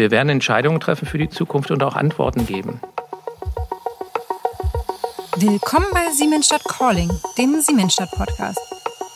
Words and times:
wir 0.00 0.10
werden 0.10 0.30
Entscheidungen 0.30 0.80
treffen 0.80 1.06
für 1.06 1.18
die 1.18 1.28
Zukunft 1.28 1.70
und 1.70 1.82
auch 1.82 1.94
Antworten 1.94 2.46
geben. 2.46 2.80
Willkommen 5.36 5.88
bei 5.92 6.10
Siemensstadt 6.10 6.64
Calling, 6.64 7.10
dem 7.36 7.60
Siemensstadt 7.60 8.10
Podcast. 8.12 8.58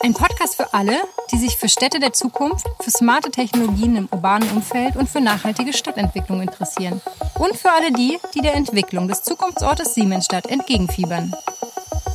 Ein 0.03 0.13
Podcast 0.13 0.55
für 0.55 0.71
alle, 0.75 0.95
die 1.31 1.37
sich 1.39 1.57
für 1.57 1.69
Städte 1.69 1.99
der 1.99 2.13
Zukunft, 2.13 2.67
für 2.81 2.91
smarte 2.91 3.31
Technologien 3.31 3.95
im 3.95 4.07
urbanen 4.11 4.47
Umfeld 4.51 4.95
und 4.95 5.09
für 5.09 5.21
nachhaltige 5.21 5.73
Stadtentwicklung 5.73 6.41
interessieren. 6.41 7.01
Und 7.39 7.57
für 7.57 7.71
alle 7.71 7.91
die, 7.91 8.19
die 8.35 8.41
der 8.41 8.53
Entwicklung 8.53 9.07
des 9.07 9.23
Zukunftsortes 9.23 9.95
Siemensstadt 9.95 10.45
entgegenfiebern. 10.45 11.33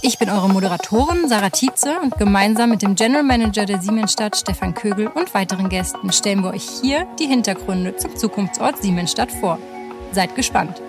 Ich 0.03 0.19
bin 0.19 0.31
eure 0.31 0.49
Moderatorin 0.49 1.29
Sarah 1.29 1.51
Tietze 1.51 2.01
und 2.03 2.17
gemeinsam 2.17 2.71
mit 2.71 2.81
dem 2.81 2.95
General 2.95 3.23
Manager 3.23 3.67
der 3.67 3.83
Siemensstadt 3.83 4.35
Stefan 4.35 4.73
Kögel 4.73 5.09
und 5.09 5.35
weiteren 5.35 5.69
Gästen 5.69 6.11
stellen 6.11 6.43
wir 6.43 6.55
euch 6.55 6.67
hier 6.81 7.07
die 7.19 7.27
Hintergründe 7.27 7.95
zum 7.97 8.17
Zukunftsort 8.17 8.83
Siemensstadt 8.83 9.31
vor. 9.31 9.59
Seid 10.13 10.35
gespannt. 10.35 10.81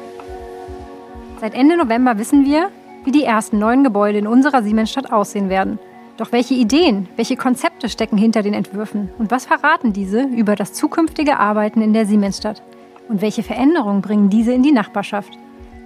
Seit 1.41 1.55
Ende 1.55 1.75
November 1.75 2.17
wissen 2.17 2.45
wir, 2.45 2.69
wie 3.03 3.11
die 3.11 3.25
ersten 3.25 3.59
neuen 3.59 3.83
Gebäude 3.83 4.17
in 4.17 4.27
unserer 4.27 4.63
Siemensstadt 4.63 5.11
aussehen 5.11 5.49
werden. 5.49 5.77
Doch 6.16 6.31
welche 6.31 6.53
Ideen, 6.53 7.09
welche 7.17 7.35
Konzepte 7.35 7.89
stecken 7.89 8.17
hinter 8.17 8.43
den 8.43 8.53
Entwürfen 8.53 9.09
und 9.19 9.30
was 9.30 9.45
verraten 9.45 9.91
diese 9.91 10.21
über 10.23 10.55
das 10.55 10.71
zukünftige 10.71 11.38
Arbeiten 11.38 11.81
in 11.81 11.91
der 11.91 12.05
Siemensstadt? 12.05 12.61
Und 13.09 13.21
welche 13.21 13.43
Veränderungen 13.43 14.02
bringen 14.02 14.30
diese 14.30 14.53
in 14.53 14.63
die 14.63 14.71
Nachbarschaft? 14.71 15.38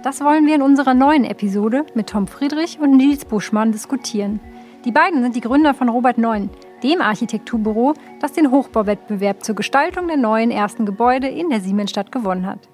Das 0.06 0.20
wollen 0.20 0.46
wir 0.46 0.54
in 0.54 0.62
unserer 0.62 0.94
neuen 0.94 1.24
Episode 1.24 1.84
mit 1.94 2.10
Tom 2.10 2.28
Friedrich 2.28 2.78
und 2.78 2.92
Nils 2.92 3.24
Buschmann 3.24 3.72
diskutieren. 3.72 4.38
Die 4.84 4.92
beiden 4.92 5.20
sind 5.20 5.34
die 5.34 5.40
Gründer 5.40 5.74
von 5.74 5.88
Robert 5.88 6.16
Neun, 6.16 6.48
dem 6.84 7.00
Architekturbüro, 7.00 7.92
das 8.20 8.30
den 8.30 8.52
Hochbauwettbewerb 8.52 9.42
zur 9.42 9.56
Gestaltung 9.56 10.06
der 10.06 10.16
neuen 10.16 10.52
ersten 10.52 10.86
Gebäude 10.86 11.26
in 11.26 11.50
der 11.50 11.60
Siemensstadt 11.60 12.12
gewonnen 12.12 12.46
hat. 12.46 12.68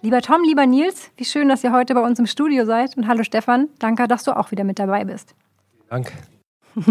Lieber 0.00 0.22
Tom, 0.22 0.44
lieber 0.44 0.64
Nils, 0.64 1.10
wie 1.16 1.24
schön, 1.24 1.48
dass 1.48 1.64
ihr 1.64 1.72
heute 1.72 1.92
bei 1.92 2.02
uns 2.02 2.20
im 2.20 2.26
Studio 2.26 2.64
seid. 2.64 2.96
Und 2.96 3.08
hallo 3.08 3.24
Stefan, 3.24 3.68
danke, 3.80 4.06
dass 4.06 4.22
du 4.22 4.36
auch 4.36 4.52
wieder 4.52 4.62
mit 4.62 4.78
dabei 4.78 5.04
bist. 5.04 5.34
Danke. 5.88 6.12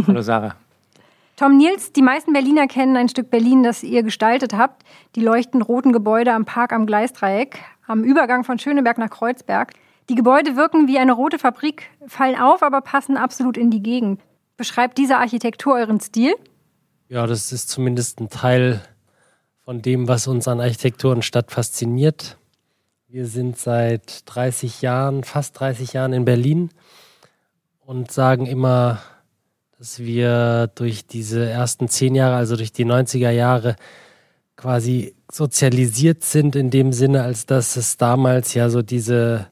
Hallo 0.07 0.21
Sarah. 0.21 0.55
Tom 1.37 1.55
Nils, 1.55 1.93
die 1.93 2.01
meisten 2.01 2.33
Berliner 2.33 2.67
kennen 2.67 2.97
ein 2.97 3.07
Stück 3.07 3.29
Berlin, 3.29 3.63
das 3.63 3.83
ihr 3.83 4.03
gestaltet 4.03 4.53
habt. 4.53 4.83
Die 5.15 5.21
leuchtend 5.21 5.69
roten 5.69 5.93
Gebäude 5.93 6.33
am 6.33 6.43
Park 6.43 6.73
am 6.73 6.85
Gleisdreieck 6.85 7.59
am 7.89 8.03
Übergang 8.03 8.43
von 8.43 8.59
Schöneberg 8.59 8.97
nach 8.97 9.09
Kreuzberg. 9.09 9.73
Die 10.09 10.15
Gebäude 10.15 10.55
wirken 10.55 10.87
wie 10.87 10.99
eine 10.99 11.13
rote 11.13 11.39
Fabrik, 11.39 11.89
fallen 12.07 12.39
auf, 12.39 12.63
aber 12.63 12.81
passen 12.81 13.17
absolut 13.17 13.57
in 13.57 13.71
die 13.71 13.81
Gegend. 13.81 14.21
Beschreibt 14.57 14.97
diese 14.97 15.17
Architektur 15.17 15.75
euren 15.75 15.99
Stil? 15.99 16.35
Ja, 17.07 17.25
das 17.25 17.51
ist 17.51 17.69
zumindest 17.69 18.19
ein 18.19 18.29
Teil 18.29 18.81
von 19.63 19.81
dem, 19.81 20.07
was 20.07 20.27
uns 20.27 20.47
an 20.47 20.61
Architektur 20.61 21.11
und 21.11 21.25
Stadt 21.25 21.51
fasziniert. 21.51 22.37
Wir 23.07 23.25
sind 23.25 23.57
seit 23.57 24.21
30 24.25 24.81
Jahren, 24.81 25.23
fast 25.23 25.59
30 25.59 25.93
Jahren 25.93 26.13
in 26.13 26.25
Berlin 26.25 26.69
und 27.79 28.11
sagen 28.11 28.45
immer, 28.45 28.99
dass 29.79 29.99
wir 29.99 30.69
durch 30.75 31.07
diese 31.07 31.49
ersten 31.49 31.87
zehn 31.87 32.13
Jahre, 32.13 32.35
also 32.35 32.55
durch 32.55 32.71
die 32.71 32.85
90er 32.85 33.31
Jahre, 33.31 33.75
quasi 34.59 35.15
sozialisiert 35.31 36.23
sind 36.25 36.57
in 36.57 36.69
dem 36.69 36.91
Sinne, 36.91 37.23
als 37.23 37.45
dass 37.45 37.77
es 37.77 37.95
damals 37.95 38.53
ja 38.53 38.69
so 38.69 38.81
diese 38.81 39.47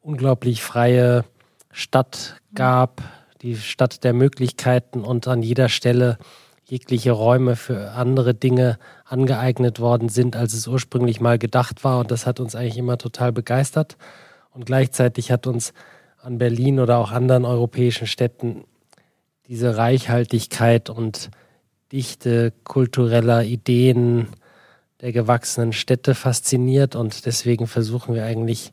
unglaublich 0.00 0.62
freie 0.62 1.24
Stadt 1.72 2.36
gab, 2.54 3.02
die 3.42 3.56
Stadt 3.56 4.04
der 4.04 4.12
Möglichkeiten 4.12 5.00
und 5.00 5.26
an 5.26 5.42
jeder 5.42 5.68
Stelle 5.68 6.18
jegliche 6.62 7.10
Räume 7.10 7.56
für 7.56 7.90
andere 7.92 8.32
Dinge 8.32 8.78
angeeignet 9.04 9.80
worden 9.80 10.08
sind, 10.08 10.36
als 10.36 10.54
es 10.54 10.68
ursprünglich 10.68 11.20
mal 11.20 11.36
gedacht 11.36 11.82
war. 11.82 11.98
Und 11.98 12.12
das 12.12 12.24
hat 12.24 12.38
uns 12.38 12.54
eigentlich 12.54 12.78
immer 12.78 12.96
total 12.96 13.32
begeistert. 13.32 13.96
Und 14.52 14.66
gleichzeitig 14.66 15.32
hat 15.32 15.48
uns 15.48 15.72
an 16.22 16.38
Berlin 16.38 16.78
oder 16.78 16.98
auch 16.98 17.10
anderen 17.10 17.44
europäischen 17.44 18.06
Städten 18.06 18.62
diese 19.48 19.76
Reichhaltigkeit 19.76 20.90
und 20.90 21.30
Dichte 21.90 22.52
kultureller 22.62 23.42
Ideen, 23.42 24.28
der 25.00 25.12
gewachsenen 25.12 25.72
Städte 25.72 26.14
fasziniert 26.14 26.96
und 26.96 27.26
deswegen 27.26 27.66
versuchen 27.66 28.14
wir 28.14 28.24
eigentlich 28.24 28.72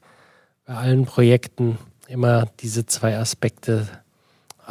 bei 0.65 0.75
allen 0.75 1.05
Projekten 1.05 1.77
immer 2.07 2.47
diese 2.59 2.85
zwei 2.85 3.17
Aspekte 3.17 3.87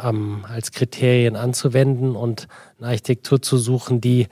ähm, 0.01 0.45
als 0.47 0.71
Kriterien 0.71 1.35
anzuwenden 1.35 2.15
und 2.15 2.47
eine 2.79 2.89
Architektur 2.89 3.41
zu 3.41 3.57
suchen, 3.57 4.01
die 4.01 4.27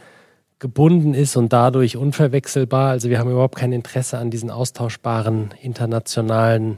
gebunden 0.60 1.14
ist 1.14 1.38
und 1.38 1.54
dadurch 1.54 1.98
unverwechselbar. 1.98 2.90
Also 2.90 3.10
wir 3.10 3.20
haben 3.20 3.32
überhaupt 3.32 3.56
kein 3.56 3.72
Interesse 3.72 4.18
an 4.18 4.30
diesen 4.30 4.52
austauschbaren 4.52 5.54
internationalen 5.62 6.78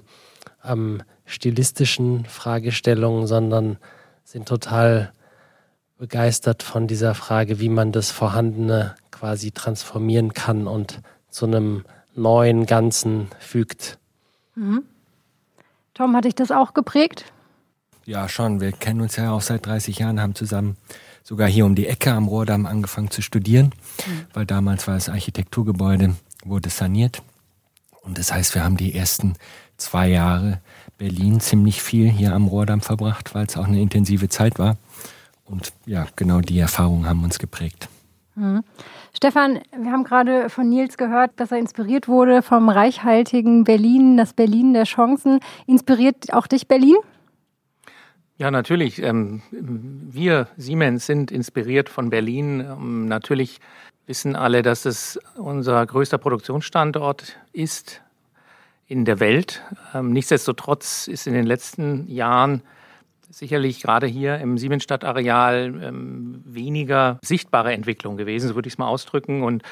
ähm, 0.63 1.01
stilistischen 1.25 2.25
Fragestellungen, 2.25 3.25
sondern 3.27 3.77
sind 4.23 4.47
total 4.47 5.13
begeistert 5.97 6.63
von 6.63 6.87
dieser 6.87 7.15
Frage, 7.15 7.59
wie 7.59 7.69
man 7.69 7.91
das 7.91 8.11
Vorhandene 8.11 8.95
quasi 9.21 9.51
transformieren 9.51 10.33
kann 10.33 10.65
und 10.65 10.99
zu 11.29 11.45
einem 11.45 11.85
neuen 12.15 12.65
Ganzen 12.65 13.27
fügt. 13.39 13.99
Mhm. 14.55 14.81
Tom, 15.93 16.15
hat 16.15 16.25
dich 16.25 16.33
das 16.33 16.49
auch 16.49 16.73
geprägt? 16.73 17.25
Ja, 18.03 18.27
schon. 18.27 18.61
Wir 18.61 18.71
kennen 18.71 18.99
uns 18.99 19.17
ja 19.17 19.29
auch 19.29 19.41
seit 19.41 19.67
30 19.67 19.99
Jahren, 19.99 20.19
haben 20.19 20.33
zusammen 20.33 20.75
sogar 21.21 21.47
hier 21.47 21.67
um 21.67 21.75
die 21.75 21.85
Ecke 21.85 22.11
am 22.11 22.27
Rohrdamm 22.27 22.65
angefangen 22.65 23.11
zu 23.11 23.21
studieren, 23.21 23.75
mhm. 24.07 24.25
weil 24.33 24.47
damals 24.47 24.87
war 24.87 24.95
das 24.95 25.07
Architekturgebäude, 25.07 26.15
wurde 26.43 26.71
saniert. 26.71 27.21
Und 28.01 28.17
das 28.17 28.33
heißt, 28.33 28.55
wir 28.55 28.63
haben 28.63 28.77
die 28.77 28.95
ersten 28.95 29.35
zwei 29.77 30.07
Jahre 30.07 30.61
Berlin 30.97 31.39
ziemlich 31.41 31.83
viel 31.83 32.09
hier 32.09 32.33
am 32.33 32.47
Rohrdamm 32.47 32.81
verbracht, 32.81 33.35
weil 33.35 33.45
es 33.45 33.55
auch 33.55 33.67
eine 33.67 33.81
intensive 33.81 34.29
Zeit 34.29 34.57
war. 34.57 34.77
Und 35.45 35.73
ja, 35.85 36.07
genau 36.15 36.41
die 36.41 36.57
Erfahrungen 36.57 37.05
haben 37.05 37.23
uns 37.23 37.37
geprägt. 37.37 37.87
Mhm. 38.35 38.63
Stefan, 39.13 39.59
wir 39.77 39.91
haben 39.91 40.03
gerade 40.03 40.49
von 40.49 40.69
Nils 40.69 40.97
gehört, 40.97 41.31
dass 41.37 41.51
er 41.51 41.57
inspiriert 41.57 42.07
wurde 42.07 42.41
vom 42.41 42.69
reichhaltigen 42.69 43.63
Berlin, 43.63 44.17
das 44.17 44.33
Berlin 44.33 44.73
der 44.73 44.85
Chancen. 44.85 45.39
Inspiriert 45.67 46.33
auch 46.33 46.47
dich 46.47 46.67
Berlin? 46.67 46.95
Ja, 48.37 48.49
natürlich. 48.49 49.01
Ähm, 49.01 49.41
wir 49.51 50.47
Siemens 50.57 51.05
sind 51.05 51.31
inspiriert 51.31 51.89
von 51.89 52.09
Berlin. 52.09 52.61
Ähm, 52.61 53.05
natürlich 53.07 53.59
wissen 54.07 54.35
alle, 54.35 54.61
dass 54.61 54.85
es 54.85 55.19
unser 55.35 55.85
größter 55.85 56.17
Produktionsstandort 56.17 57.37
ist 57.53 58.01
in 58.87 59.05
der 59.05 59.19
Welt. 59.19 59.61
Ähm, 59.93 60.11
nichtsdestotrotz 60.11 61.07
ist 61.07 61.27
in 61.27 61.33
den 61.33 61.45
letzten 61.45 62.07
Jahren 62.07 62.63
sicherlich 63.31 63.81
gerade 63.81 64.07
hier 64.07 64.37
im 64.39 64.57
Siemensstadt-Areal 64.57 65.81
ähm, 65.83 66.43
weniger 66.45 67.19
sichtbare 67.23 67.73
Entwicklung 67.73 68.17
gewesen, 68.17 68.49
so 68.49 68.55
würde 68.55 68.67
ich 68.67 68.73
es 68.73 68.77
mal 68.77 68.87
ausdrücken. 68.87 69.43
Und 69.43 69.63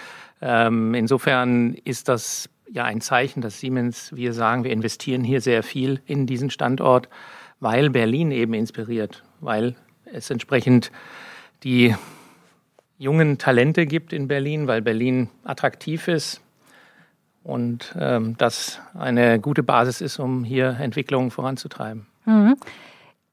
ähm, 0.42 0.94
insofern 0.94 1.74
ist 1.74 2.08
das 2.10 2.50
ja 2.72 2.86
ein 2.86 3.02
Zeichen, 3.02 3.42
dass 3.42 3.60
Siemens, 3.60 4.16
wir 4.16 4.34
sagen, 4.34 4.64
wir 4.64 4.72
investieren 4.72 5.24
hier 5.24 5.42
sehr 5.42 5.64
viel 5.64 6.02
in 6.06 6.26
diesen 6.26 6.50
Standort, 6.50 7.10
weil 7.60 7.90
Berlin 7.90 8.32
eben 8.32 8.54
inspiriert, 8.54 9.24
weil 9.42 9.76
es 10.06 10.30
entsprechend 10.30 10.92
die 11.64 11.96
jungen 12.98 13.38
Talente 13.38 13.86
gibt 13.86 14.14
in 14.14 14.28
Berlin, 14.28 14.68
weil 14.68 14.82
Berlin 14.82 15.30
attraktiv 15.44 16.08
ist 16.08 16.42
und 17.44 17.96
ähm, 18.00 18.36
das 18.38 18.80
eine 18.94 19.40
gute 19.40 19.64
Basis 19.64 20.02
ist, 20.02 20.20
um 20.20 20.44
hier 20.44 20.78
Entwicklungen 20.80 21.32
voranzutreiben. 21.32 22.06
Mhm. 22.26 22.56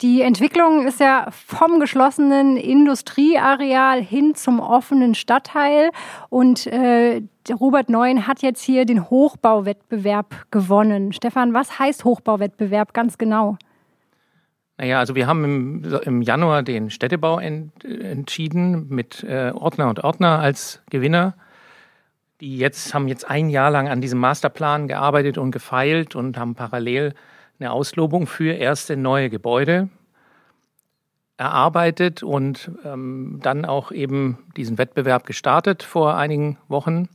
Die 0.03 0.21
Entwicklung 0.21 0.87
ist 0.87 1.01
ja 1.01 1.29
vom 1.31 1.81
geschlossenen 1.81 2.59
Industrieareal 2.59 4.03
hin 4.03 4.35
zum 4.35 4.61
offenen 4.61 5.15
Stadtteil. 5.15 5.91
Und 6.29 6.67
äh, 6.67 7.23
Robert 7.59 7.89
Neuen 7.89 8.27
hat 8.27 8.43
jetzt 8.43 8.63
hier 8.63 8.85
den 8.85 9.09
Hochbauwettbewerb 9.09 10.47
gewonnen. 10.51 11.15
Stefan, 11.15 11.55
was 11.55 11.79
heißt 11.79 12.05
Hochbauwettbewerb 12.05 12.93
ganz 12.93 13.17
genau? 13.17 13.57
Naja, 14.77 14.99
also 14.99 15.15
wir 15.15 15.27
haben 15.27 15.45
im, 15.45 16.01
im 16.03 16.21
Januar 16.21 16.63
den 16.63 16.91
Städtebau 16.91 17.39
ent, 17.39 17.83
entschieden 17.83 18.89
mit 18.91 19.25
äh, 19.25 19.53
Ordner 19.55 19.89
und 19.89 20.05
Ordner 20.05 20.41
als 20.41 20.83
Gewinner. 20.91 21.35
Die 22.43 22.59
jetzt 22.59 22.93
haben 22.93 23.09
jetzt 23.09 23.27
ein 23.31 23.49
Jahr 23.49 23.71
lang 23.71 23.89
an 23.89 24.03
diesem 24.03 24.19
Masterplan 24.19 24.89
gearbeitet 24.89 25.39
und 25.39 25.53
gefeilt 25.53 26.15
und 26.15 26.37
haben 26.37 26.55
parallel 26.55 27.15
eine 27.59 27.73
Auslobung 27.73 28.27
für 28.27 28.53
erste 28.53 28.97
neue 28.97 29.31
Gebäude 29.31 29.89
erarbeitet 31.37 32.23
und 32.23 32.71
ähm, 32.85 33.41
dann 33.43 33.65
auch 33.65 33.93
eben 33.93 34.39
diesen 34.57 34.79
Wettbewerb 34.79 35.27
gestartet 35.27 35.83
vor 35.83 36.17
einigen 36.17 36.59
Wochen. 36.69 37.09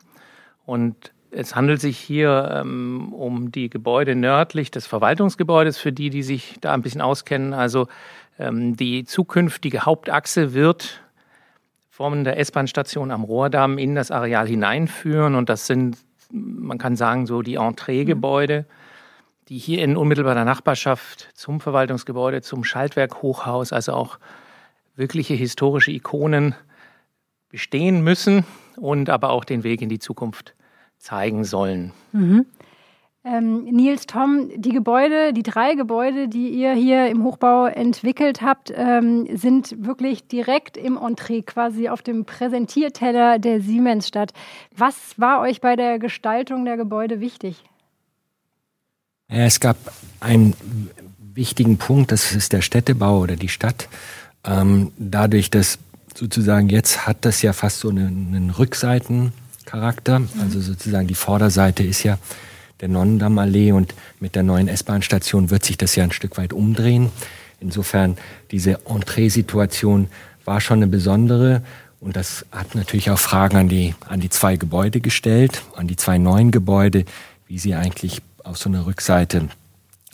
Und 0.66 1.12
es 1.32 1.56
handelt 1.56 1.82
sich 1.82 1.98
hier 1.98 2.62
ähm, 2.62 3.14
um 3.14 3.52
die 3.52 3.70
Gebäude 3.70 4.16
nördlich 4.16 4.70
des 4.70 4.86
Verwaltungsgebäudes, 4.86 5.78
für 5.78 5.92
die, 5.92 6.10
die 6.10 6.24
sich 6.24 6.58
da 6.62 6.74
ein 6.74 6.84
bisschen 6.84 7.02
auskennen. 7.02 7.54
Also 7.54 7.88
ähm, 8.38 8.76
die 8.76 9.06
zukünftige 9.06 9.86
Hauptachse 9.86 10.54
wird 10.54 11.02
von 11.90 12.24
der 12.24 12.40
S-Bahn-Station 12.40 13.12
am 13.12 13.24
Rohrdamm 13.24 13.78
in 13.78 13.96
das 13.96 14.12
Areal 14.12 14.48
hineinführen 14.48 15.36
und 15.36 15.50
das 15.50 15.68
sind 15.68 15.98
man 16.32 16.78
kann 16.78 16.96
sagen, 16.96 17.26
so 17.26 17.42
die 17.42 17.56
Entree-Gebäude, 17.56 18.66
die 19.52 19.58
hier 19.58 19.84
in 19.84 19.98
unmittelbarer 19.98 20.46
Nachbarschaft 20.46 21.28
zum 21.34 21.60
Verwaltungsgebäude, 21.60 22.42
zum 22.42 22.64
Schaltwerk 22.64 23.22
Hochhaus, 23.22 23.74
also 23.74 23.92
auch 23.92 24.18
wirkliche 24.96 25.34
historische 25.34 25.92
Ikonen 25.92 26.56
bestehen 27.50 28.02
müssen 28.02 28.46
und 28.78 29.10
aber 29.10 29.30
auch 29.30 29.44
den 29.44 29.66
Weg 29.66 29.82
in 29.82 29.90
die 29.90 30.00
Zukunft 30.00 30.56
zeigen 31.00 31.44
sollen. 31.44 31.92
Mhm. 32.14 32.46
Ähm, 33.26 33.66
Nils, 33.66 34.06
Tom, 34.06 34.50
die 34.56 34.72
Gebäude, 34.72 35.34
die 35.34 35.44
drei 35.44 35.76
Gebäude, 35.76 36.30
die 36.30 36.48
ihr 36.48 36.72
hier 36.72 37.08
im 37.08 37.26
Hochbau 37.26 37.66
entwickelt 37.66 38.42
habt, 38.42 38.72
ähm, 38.74 39.28
sind 39.36 39.86
wirklich 39.86 40.30
direkt 40.30 40.78
im 40.78 40.96
Entree, 40.98 41.42
quasi 41.42 41.90
auf 41.90 42.02
dem 42.02 42.24
Präsentierteller 42.24 43.38
der 43.38 43.60
Siemensstadt. 43.60 44.32
Was 44.78 45.20
war 45.20 45.42
euch 45.42 45.60
bei 45.60 45.76
der 45.76 46.00
Gestaltung 46.00 46.64
der 46.64 46.78
Gebäude 46.78 47.20
wichtig? 47.20 47.66
Es 49.34 49.62
gab 49.62 49.78
einen 50.20 50.56
wichtigen 51.34 51.78
Punkt, 51.78 52.12
das 52.12 52.34
ist 52.34 52.52
der 52.52 52.62
Städtebau 52.62 53.20
oder 53.20 53.38
die 53.38 53.48
Stadt. 53.48 53.88
Ähm, 54.44 54.92
dadurch, 54.98 55.50
dass 55.50 55.80
sozusagen 56.14 56.68
jetzt 56.68 57.08
hat 57.08 57.24
das 57.24 57.42
ja 57.42 57.54
fast 57.54 57.80
so 57.80 57.90
einen, 57.90 58.36
einen 58.36 58.50
Rückseitencharakter, 58.50 60.22
also 60.42 60.60
sozusagen 60.60 61.08
die 61.08 61.16
Vorderseite 61.16 61.82
ist 61.82 62.04
ja 62.04 62.18
der 62.82 62.90
Nonnendammallee 62.90 63.72
und 63.72 63.94
mit 64.20 64.36
der 64.36 64.44
neuen 64.44 64.68
S-Bahn-Station 64.68 65.50
wird 65.50 65.64
sich 65.64 65.78
das 65.78 65.96
ja 65.96 66.04
ein 66.04 66.12
Stück 66.12 66.38
weit 66.38 66.52
umdrehen. 66.52 67.10
Insofern 67.62 68.18
diese 68.52 68.86
Entree-Situation 68.86 70.10
war 70.44 70.60
schon 70.60 70.80
eine 70.80 70.88
besondere 70.88 71.64
und 72.02 72.18
das 72.18 72.46
hat 72.52 72.76
natürlich 72.76 73.10
auch 73.12 73.20
Fragen 73.20 73.56
an 73.56 73.70
die, 73.70 73.96
an 74.10 74.20
die 74.20 74.30
zwei 74.30 74.58
Gebäude 74.58 75.00
gestellt, 75.00 75.62
an 75.76 75.88
die 75.88 75.96
zwei 75.96 76.18
neuen 76.18 76.52
Gebäude, 76.52 77.06
wie 77.48 77.60
sie 77.60 77.76
eigentlich 77.76 78.22
auf 78.44 78.58
so 78.58 78.70
einer 78.70 78.86
Rückseite 78.86 79.50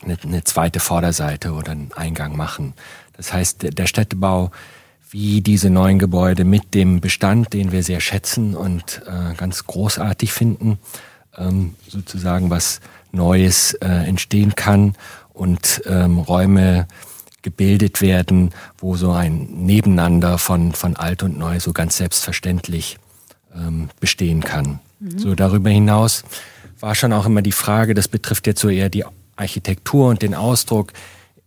eine, 0.03 0.17
eine 0.23 0.43
zweite 0.43 0.79
Vorderseite 0.79 1.53
oder 1.53 1.71
einen 1.71 1.91
Eingang 1.93 2.35
machen. 2.35 2.73
Das 3.15 3.33
heißt, 3.33 3.77
der 3.77 3.87
Städtebau, 3.87 4.51
wie 5.09 5.41
diese 5.41 5.69
neuen 5.69 5.99
Gebäude 5.99 6.43
mit 6.43 6.73
dem 6.73 7.01
Bestand, 7.01 7.53
den 7.53 7.71
wir 7.71 7.83
sehr 7.83 7.99
schätzen 7.99 8.55
und 8.55 9.01
äh, 9.07 9.33
ganz 9.35 9.65
großartig 9.65 10.31
finden, 10.33 10.79
ähm, 11.37 11.75
sozusagen 11.87 12.49
was 12.49 12.81
Neues 13.11 13.73
äh, 13.75 13.87
entstehen 13.87 14.55
kann 14.55 14.95
und 15.33 15.81
ähm, 15.85 16.19
Räume 16.19 16.87
gebildet 17.41 18.01
werden, 18.01 18.51
wo 18.77 18.97
so 18.97 19.11
ein 19.11 19.47
Nebeneinander 19.65 20.37
von, 20.37 20.73
von 20.73 20.95
alt 20.97 21.23
und 21.23 21.37
neu 21.37 21.59
so 21.59 21.71
ganz 21.71 21.97
selbstverständlich 21.97 22.97
ähm, 23.55 23.89
bestehen 23.99 24.41
kann. 24.41 24.79
Mhm. 24.99 25.17
So 25.17 25.35
darüber 25.35 25.69
hinaus 25.69 26.23
war 26.79 26.95
schon 26.95 27.13
auch 27.13 27.25
immer 27.25 27.41
die 27.41 27.51
Frage, 27.51 27.93
das 27.93 28.07
betrifft 28.07 28.47
jetzt 28.47 28.61
so 28.61 28.69
eher 28.69 28.89
die 28.89 29.05
Architektur 29.35 30.09
und 30.09 30.21
den 30.21 30.33
Ausdruck, 30.33 30.93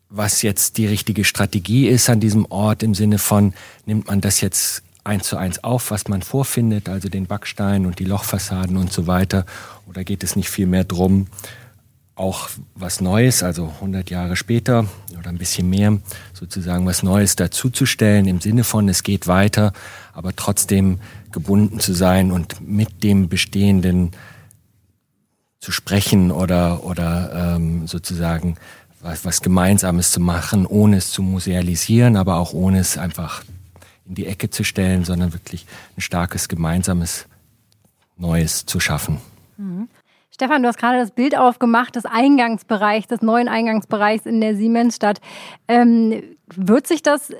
was 0.08 0.42
jetzt 0.42 0.76
die 0.76 0.86
richtige 0.86 1.24
Strategie 1.24 1.88
ist 1.88 2.10
an 2.10 2.20
diesem 2.20 2.46
Ort 2.46 2.82
im 2.82 2.94
Sinne 2.94 3.18
von, 3.18 3.54
nimmt 3.86 4.08
man 4.08 4.20
das 4.20 4.40
jetzt 4.40 4.82
eins 5.04 5.28
zu 5.28 5.36
eins 5.36 5.62
auf, 5.62 5.90
was 5.90 6.08
man 6.08 6.22
vorfindet, 6.22 6.88
also 6.88 7.08
den 7.08 7.26
Backstein 7.26 7.86
und 7.86 7.98
die 7.98 8.04
Lochfassaden 8.04 8.76
und 8.76 8.92
so 8.92 9.06
weiter? 9.06 9.46
Oder 9.88 10.04
geht 10.04 10.22
es 10.24 10.36
nicht 10.36 10.50
vielmehr 10.50 10.84
drum, 10.84 11.28
auch 12.16 12.50
was 12.74 13.00
Neues, 13.00 13.42
also 13.42 13.72
100 13.76 14.10
Jahre 14.10 14.36
später 14.36 14.86
oder 15.18 15.30
ein 15.30 15.38
bisschen 15.38 15.70
mehr, 15.70 15.98
sozusagen 16.34 16.84
was 16.84 17.02
Neues 17.02 17.34
dazuzustellen 17.34 18.26
im 18.26 18.40
Sinne 18.40 18.62
von, 18.62 18.88
es 18.88 19.02
geht 19.02 19.26
weiter, 19.26 19.72
aber 20.12 20.36
trotzdem 20.36 20.98
gebunden 21.32 21.80
zu 21.80 21.94
sein 21.94 22.30
und 22.30 22.60
mit 22.60 23.02
dem 23.02 23.28
Bestehenden 23.28 24.10
zu 25.60 25.72
sprechen 25.72 26.32
oder, 26.32 26.84
oder 26.84 27.56
ähm, 27.56 27.86
sozusagen 27.86 28.56
was, 29.00 29.24
was 29.24 29.42
Gemeinsames 29.42 30.10
zu 30.10 30.20
machen, 30.20 30.66
ohne 30.66 30.96
es 30.96 31.10
zu 31.10 31.22
musealisieren, 31.22 32.16
aber 32.16 32.36
auch 32.36 32.52
ohne 32.52 32.80
es 32.80 32.98
einfach 32.98 33.44
in 34.06 34.14
die 34.14 34.26
Ecke 34.26 34.50
zu 34.50 34.64
stellen, 34.64 35.04
sondern 35.04 35.32
wirklich 35.32 35.66
ein 35.96 36.00
starkes 36.00 36.48
gemeinsames 36.48 37.26
Neues 38.16 38.66
zu 38.66 38.80
schaffen. 38.80 39.18
Mhm. 39.56 39.88
Stefan, 40.32 40.62
du 40.62 40.68
hast 40.68 40.78
gerade 40.78 40.98
das 40.98 41.10
Bild 41.10 41.36
aufgemacht 41.36 41.96
des 41.96 42.06
Eingangsbereichs, 42.06 43.08
des 43.08 43.20
neuen 43.20 43.48
Eingangsbereichs 43.48 44.24
in 44.24 44.40
der 44.40 44.56
Siemensstadt. 44.56 45.20
Ähm, 45.68 46.22
wird 46.54 46.86
sich 46.86 47.02
das 47.02 47.30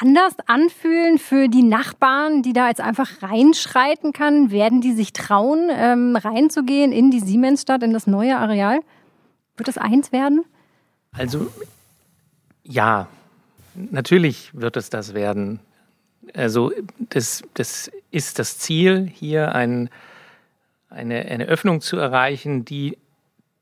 anders 0.00 0.34
anfühlen 0.46 1.18
für 1.18 1.48
die 1.48 1.62
Nachbarn, 1.62 2.42
die 2.42 2.52
da 2.52 2.68
jetzt 2.68 2.80
einfach 2.80 3.22
reinschreiten 3.22 4.12
kann? 4.12 4.50
Werden 4.50 4.80
die 4.80 4.92
sich 4.92 5.12
trauen, 5.12 5.68
ähm, 5.70 6.16
reinzugehen 6.16 6.92
in 6.92 7.10
die 7.10 7.20
Siemensstadt, 7.20 7.82
in 7.82 7.92
das 7.92 8.06
neue 8.06 8.36
Areal? 8.36 8.80
Wird 9.56 9.68
das 9.68 9.78
eins 9.78 10.12
werden? 10.12 10.44
Also 11.12 11.50
ja, 12.64 13.08
natürlich 13.74 14.50
wird 14.54 14.76
es 14.76 14.90
das 14.90 15.14
werden. 15.14 15.60
Also 16.34 16.72
das, 16.98 17.42
das 17.54 17.90
ist 18.10 18.38
das 18.38 18.58
Ziel, 18.58 19.10
hier 19.12 19.54
ein, 19.54 19.90
eine, 20.88 21.26
eine 21.26 21.44
Öffnung 21.44 21.80
zu 21.80 21.96
erreichen, 21.96 22.64
die 22.64 22.98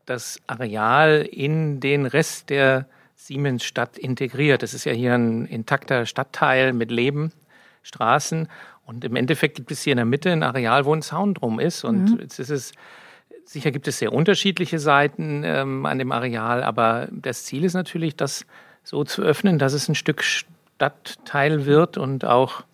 das 0.06 0.40
Areal 0.46 1.28
in 1.30 1.80
den 1.80 2.06
Rest 2.06 2.50
der 2.50 2.86
Siemensstadt 3.26 3.98
integriert. 3.98 4.62
Das 4.62 4.74
ist 4.74 4.84
ja 4.84 4.92
hier 4.92 5.14
ein 5.14 5.46
intakter 5.46 6.06
Stadtteil 6.06 6.72
mit 6.72 6.90
Leben, 6.90 7.32
Straßen. 7.82 8.48
Und 8.84 9.04
im 9.04 9.16
Endeffekt 9.16 9.56
gibt 9.56 9.70
es 9.70 9.82
hier 9.82 9.92
in 9.92 9.98
der 9.98 10.04
Mitte 10.06 10.30
ein 10.30 10.42
Areal, 10.42 10.84
wo 10.84 10.94
ein 10.94 11.02
Zaun 11.02 11.34
drum 11.34 11.60
ist. 11.60 11.84
Und 11.84 12.12
mhm. 12.12 12.20
jetzt 12.20 12.38
ist 12.38 12.50
es, 12.50 12.72
sicher 13.44 13.70
gibt 13.70 13.88
es 13.88 13.98
sehr 13.98 14.12
unterschiedliche 14.12 14.78
Seiten 14.78 15.42
ähm, 15.44 15.86
an 15.86 15.98
dem 15.98 16.12
Areal, 16.12 16.62
aber 16.62 17.08
das 17.10 17.44
Ziel 17.44 17.64
ist 17.64 17.74
natürlich, 17.74 18.16
das 18.16 18.44
so 18.84 19.04
zu 19.04 19.22
öffnen, 19.22 19.58
dass 19.58 19.72
es 19.72 19.88
ein 19.88 19.94
Stück 19.94 20.22
Stadtteil 20.22 21.66
wird 21.66 21.96
und 21.98 22.24
auch 22.24 22.64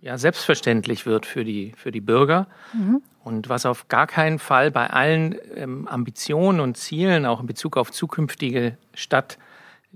ja, 0.00 0.18
selbstverständlich 0.18 1.06
wird 1.06 1.26
für 1.26 1.44
die, 1.44 1.72
für 1.76 1.90
die 1.90 2.00
Bürger. 2.00 2.46
Mhm. 2.72 3.02
Und 3.26 3.48
was 3.48 3.66
auf 3.66 3.88
gar 3.88 4.06
keinen 4.06 4.38
Fall 4.38 4.70
bei 4.70 4.86
allen 4.86 5.34
ähm, 5.56 5.88
Ambitionen 5.88 6.60
und 6.60 6.76
Zielen, 6.76 7.26
auch 7.26 7.40
in 7.40 7.48
Bezug 7.48 7.76
auf 7.76 7.90
zukünftige 7.90 8.76
Stadt, 8.94 9.36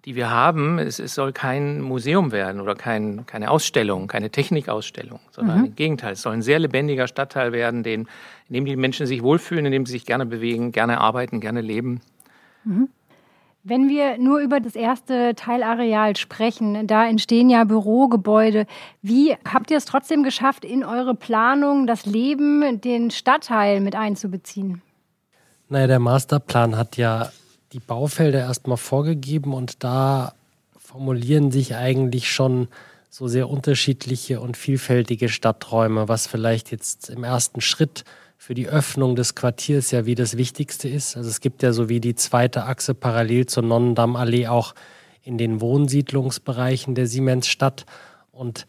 die 0.05 0.17
wir 0.17 0.31
haben, 0.31 0.81
es, 0.81 0.99
es 0.99 1.15
soll 1.15 1.33
kein 1.33 1.81
Museum 1.81 2.33
werden 2.33 2.61
oder 2.61 2.75
kein, 2.75 3.27
keine 3.27 3.53
Ausstellung, 3.53 4.09
keine 4.09 4.31
Technikausstellung, 4.31 5.21
sondern 5.31 5.61
mhm. 5.61 5.65
im 5.67 5.77
Gegenteil, 5.77 6.15
es 6.15 6.23
soll 6.23 6.33
ein 6.33 6.43
sehr 6.43 6.59
lebendiger 6.59 7.07
Stadtteil 7.07 7.53
werden, 7.53 7.85
den, 7.85 8.09
in 8.49 8.55
dem 8.55 8.65
die 8.65 8.75
Menschen 8.75 9.07
sich 9.07 9.23
wohlfühlen, 9.23 9.65
in 9.65 9.71
dem 9.71 9.87
sie 9.87 9.93
sich 9.93 10.07
gerne 10.07 10.27
bewegen, 10.27 10.73
gerne 10.73 11.01
arbeiten, 11.01 11.39
gerne 11.39 11.61
leben. 11.61 12.01
Mhm. 12.65 12.89
Wenn 13.63 13.91
wir 13.91 14.17
nur 14.17 14.39
über 14.39 14.59
das 14.59 14.75
erste 14.75 15.35
Teilareal 15.35 16.17
sprechen, 16.17 16.87
da 16.87 17.07
entstehen 17.07 17.51
ja 17.51 17.65
Bürogebäude. 17.65 18.67
Wie 19.03 19.37
habt 19.45 19.71
ihr 19.71 19.77
es 19.77 19.85
trotzdem 19.85 20.23
geschafft, 20.23 20.65
in 20.65 20.83
eure 20.83 21.15
Planung 21.15 21.87
das 21.87 22.07
Leben, 22.07 22.81
den 22.81 23.11
Stadtteil 23.11 23.81
mit 23.81 23.95
einzubeziehen? 23.95 24.81
Naja, 25.69 25.87
der 25.87 25.99
Masterplan 25.99 26.77
hat 26.77 26.97
ja 26.97 27.31
die 27.73 27.81
Baufelder 27.81 28.41
erstmal 28.41 28.79
vorgegeben 28.79 29.53
und 29.53 29.85
da 29.85 30.33
formulieren 30.79 31.53
sich 31.53 31.77
eigentlich 31.77 32.33
schon 32.33 32.69
so 33.11 33.29
sehr 33.29 33.51
unterschiedliche 33.51 34.41
und 34.41 34.57
vielfältige 34.57 35.29
Stadträume, 35.29 36.09
was 36.09 36.27
vielleicht 36.27 36.71
jetzt 36.71 37.11
im 37.11 37.25
ersten 37.25 37.61
Schritt 37.61 38.05
für 38.43 38.55
die 38.55 38.71
Öffnung 38.71 39.17
des 39.17 39.35
Quartiers 39.35 39.91
ja 39.91 40.07
wie 40.07 40.15
das 40.15 40.39
Wichtigste 40.39 40.89
ist. 40.89 41.15
Also 41.15 41.29
es 41.29 41.41
gibt 41.41 41.63
ja 41.63 41.75
so 41.75 41.91
wie 41.91 42.01
die 42.01 42.15
zweite 42.15 42.65
Achse 42.65 42.95
parallel 42.95 43.45
zur 43.45 43.63
Nonnendammallee 43.65 44.47
auch 44.47 44.75
in 45.23 45.37
den 45.37 45.61
Wohnsiedlungsbereichen 45.61 46.95
der 46.95 47.07
Siemensstadt. 47.07 47.85
Und 48.33 48.67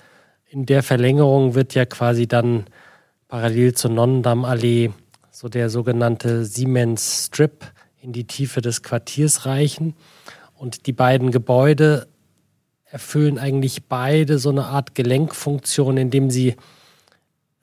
in 0.49 0.65
der 0.65 0.83
Verlängerung 0.83 1.55
wird 1.55 1.73
ja 1.73 1.85
quasi 1.85 2.27
dann 2.27 2.65
parallel 3.29 3.73
zur 3.73 3.91
Nonnendammallee 3.91 4.91
so 5.31 5.47
der 5.47 5.69
sogenannte 5.69 6.43
Siemens 6.43 7.27
Strip 7.27 7.71
in 8.01 8.11
die 8.11 8.25
Tiefe 8.25 8.59
des 8.59 8.83
Quartiers 8.83 9.45
reichen. 9.45 9.95
Und 10.53 10.85
die 10.85 10.93
beiden 10.93 11.31
Gebäude 11.31 12.09
erfüllen 12.83 13.39
eigentlich 13.39 13.85
beide 13.85 14.37
so 14.37 14.49
eine 14.49 14.65
Art 14.65 14.95
Gelenkfunktion, 14.95 15.95
indem 15.95 16.29
sie 16.29 16.57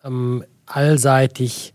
ähm, 0.02 0.42
allseitig 0.64 1.74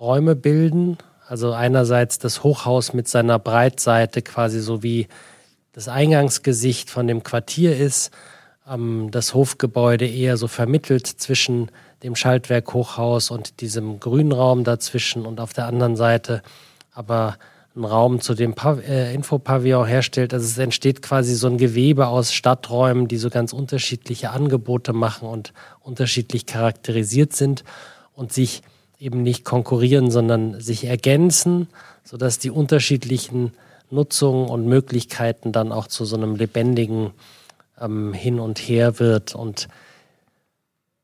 Räume 0.00 0.34
bilden. 0.34 0.98
Also 1.26 1.52
einerseits 1.52 2.18
das 2.18 2.42
Hochhaus 2.42 2.92
mit 2.92 3.06
seiner 3.06 3.38
Breitseite 3.38 4.22
quasi 4.22 4.60
so 4.60 4.82
wie 4.82 5.06
das 5.72 5.86
Eingangsgesicht 5.86 6.90
von 6.90 7.06
dem 7.06 7.22
Quartier 7.22 7.76
ist, 7.76 8.10
ähm, 8.68 9.08
das 9.10 9.34
Hofgebäude 9.34 10.06
eher 10.06 10.36
so 10.36 10.48
vermittelt 10.48 11.06
zwischen 11.06 11.70
dem 12.02 12.16
Schaltwerk-Hochhaus 12.16 13.30
und 13.30 13.60
diesem 13.60 14.00
Grünraum 14.00 14.64
dazwischen 14.64 15.26
und 15.26 15.38
auf 15.38 15.52
der 15.52 15.66
anderen 15.66 15.96
Seite 15.96 16.42
aber 16.92 17.36
einen 17.76 17.84
Raum 17.84 18.20
zu 18.20 18.34
dem 18.34 18.54
Pav 18.54 18.80
äh, 18.82 19.14
Infopavillon 19.14 19.86
herstellt. 19.86 20.34
Also 20.34 20.46
es 20.46 20.58
entsteht 20.58 21.02
quasi 21.02 21.34
so 21.34 21.46
ein 21.46 21.56
Gewebe 21.56 22.08
aus 22.08 22.32
Stadträumen, 22.32 23.06
die 23.06 23.16
so 23.16 23.30
ganz 23.30 23.52
unterschiedliche 23.52 24.30
Angebote 24.30 24.92
machen 24.92 25.28
und 25.28 25.52
unterschiedlich 25.80 26.46
charakterisiert 26.46 27.32
sind 27.32 27.62
und 28.12 28.32
sich 28.32 28.62
eben 29.00 29.22
nicht 29.22 29.44
konkurrieren, 29.44 30.10
sondern 30.10 30.60
sich 30.60 30.84
ergänzen, 30.84 31.68
sodass 32.04 32.38
die 32.38 32.50
unterschiedlichen 32.50 33.52
Nutzungen 33.90 34.48
und 34.48 34.66
Möglichkeiten 34.66 35.52
dann 35.52 35.72
auch 35.72 35.86
zu 35.86 36.04
so 36.04 36.16
einem 36.16 36.36
lebendigen 36.36 37.10
ähm, 37.80 38.12
Hin 38.12 38.38
und 38.38 38.58
Her 38.58 39.00
wird. 39.00 39.34
Und 39.34 39.68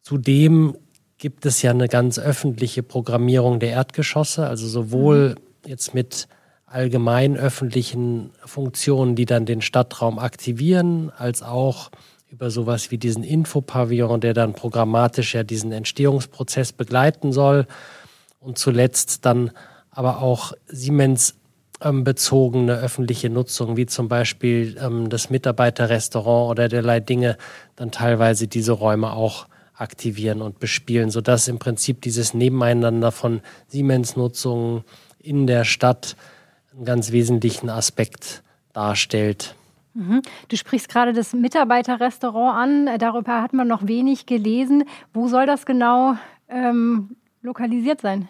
zudem 0.03 0.77
gibt 1.19 1.47
es 1.47 1.63
ja 1.63 1.71
eine 1.71 1.89
ganz 1.89 2.19
öffentliche 2.19 2.83
Programmierung 2.83 3.59
der 3.59 3.71
Erdgeschosse, 3.71 4.47
also 4.47 4.69
sowohl 4.69 5.31
mhm. 5.31 5.69
jetzt 5.71 5.95
mit 5.95 6.29
allgemein 6.67 7.37
öffentlichen 7.37 8.31
Funktionen, 8.45 9.17
die 9.17 9.25
dann 9.25 9.47
den 9.47 9.63
Stadtraum 9.63 10.19
aktivieren, 10.19 11.11
als 11.17 11.43
auch 11.43 11.91
über 12.37 12.51
sowas 12.51 12.91
wie 12.91 12.99
diesen 12.99 13.25
Infopavillon, 13.25 14.21
der 14.21 14.35
dann 14.35 14.53
programmatisch 14.53 15.35
ja 15.35 15.43
diesen 15.43 15.73
Entstehungsprozess 15.73 16.73
begleiten 16.73 17.33
soll. 17.33 17.67
Und 18.41 18.59
zuletzt 18.59 19.25
dann 19.25 19.53
aber 19.91 20.21
auch 20.21 20.53
Siemens 20.67 21.37
ähm, 21.81 22.05
bezogene 22.05 22.75
öffentliche 22.75 23.31
Nutzung, 23.31 23.79
wie 23.79 23.87
zum 23.87 24.09
Beispiel 24.09 24.77
ähm, 24.79 25.09
das 25.09 25.31
Mitarbeiterrestaurant 25.31 26.51
oder 26.51 26.69
derlei 26.69 27.01
Dinge, 27.01 27.39
dann 27.75 27.91
teilweise 27.91 28.49
diese 28.49 28.73
Räume 28.73 29.15
auch 29.15 29.47
aktivieren 29.73 30.43
und 30.43 30.59
bespielen, 30.59 31.11
sodass 31.11 31.49
im 31.49 31.59
Prinzip 31.59 32.03
dieses 32.03 32.35
Nebeneinander 32.35 33.13
von 33.13 33.41
Siemens-Nutzungen 33.69 34.85
in 35.19 35.47
der 35.47 35.65
Stadt 35.65 36.17
einen 36.75 36.85
ganz 36.85 37.13
wesentlichen 37.13 37.71
Aspekt 37.71 38.43
darstellt. 38.75 39.55
Mhm. 39.97 40.23
Du 40.49 40.57
sprichst 40.57 40.89
gerade 40.89 41.13
das 41.13 41.33
Mitarbeiterrestaurant 41.33 42.89
an. 42.89 42.99
Darüber 42.99 43.43
hat 43.43 43.55
man 43.55 43.67
noch 43.67 43.87
wenig 43.87 44.27
gelesen. 44.27 44.85
Wo 45.15 45.29
soll 45.29 45.47
das 45.47 45.65
genau 45.65 46.17
ähm, 46.49 47.17
lokalisiert 47.41 48.03
sein? 48.03 48.29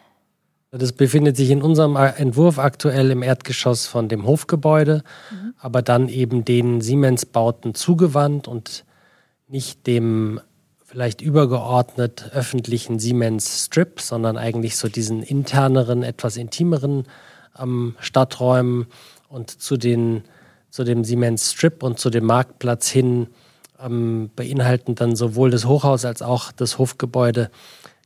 Das 0.70 0.92
befindet 0.92 1.37
sich 1.37 1.50
in 1.50 1.62
unserem 1.62 1.96
Entwurf 1.96 2.58
aktuell 2.58 3.11
im 3.11 3.23
Erdgeschoss 3.23 3.87
von 3.87 4.08
dem 4.08 4.26
Hofgebäude, 4.26 5.02
mhm. 5.30 5.54
aber 5.58 5.82
dann 5.82 6.08
eben 6.08 6.44
den 6.44 6.80
Siemens-Bauten 6.80 7.75
zugewandt 7.75 8.46
und 8.46 8.85
nicht 9.49 9.87
dem 9.87 10.40
vielleicht 10.85 11.20
übergeordnet 11.20 12.30
öffentlichen 12.32 12.99
Siemens 12.99 13.66
Strip, 13.66 14.00
sondern 14.00 14.37
eigentlich 14.37 14.76
so 14.76 14.88
diesen 14.88 15.23
interneren, 15.23 16.02
etwas 16.02 16.37
intimeren 16.37 17.04
ähm, 17.58 17.96
Stadträumen 17.99 18.87
und 19.28 19.50
zu, 19.50 19.76
den, 19.76 20.25
zu 20.76 20.85
dem 20.85 21.04
Siemens 21.04 21.52
Strip 21.54 21.83
und 21.83 21.99
zu 21.99 22.11
dem 22.11 22.26
Marktplatz 22.26 22.87
hin 22.87 23.28
ähm, 23.83 24.28
beinhalten 24.37 24.95
dann 24.95 25.16
sowohl 25.16 25.50
das 25.50 25.64
Hochhaus 25.64 26.04
als 26.04 26.21
auch 26.21 26.52
das 26.52 26.76
Hofgebäude 26.76 27.50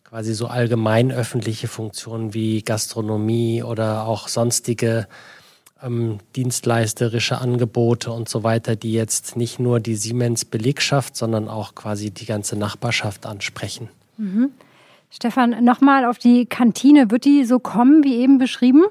quasi 0.04 0.34
so 0.34 0.46
allgemein 0.46 1.10
öffentliche 1.10 1.66
Funktionen 1.66 2.32
wie 2.32 2.62
Gastronomie 2.62 3.64
oder 3.64 4.06
auch 4.06 4.28
sonstige 4.28 5.08
ähm, 5.82 6.18
dienstleisterische 6.36 7.40
Angebote 7.40 8.12
und 8.12 8.28
so 8.28 8.44
weiter, 8.44 8.76
die 8.76 8.92
jetzt 8.92 9.36
nicht 9.36 9.58
nur 9.58 9.80
die 9.80 9.96
Siemens 9.96 10.44
Belegschaft, 10.44 11.16
sondern 11.16 11.48
auch 11.48 11.74
quasi 11.74 12.12
die 12.12 12.26
ganze 12.26 12.54
Nachbarschaft 12.54 13.26
ansprechen. 13.26 13.88
Mhm. 14.16 14.50
Stefan, 15.10 15.64
nochmal 15.64 16.04
auf 16.04 16.18
die 16.18 16.46
Kantine. 16.46 17.10
Wird 17.10 17.24
die 17.24 17.44
so 17.44 17.58
kommen, 17.58 18.04
wie 18.04 18.14
eben 18.14 18.38
beschrieben? 18.38 18.84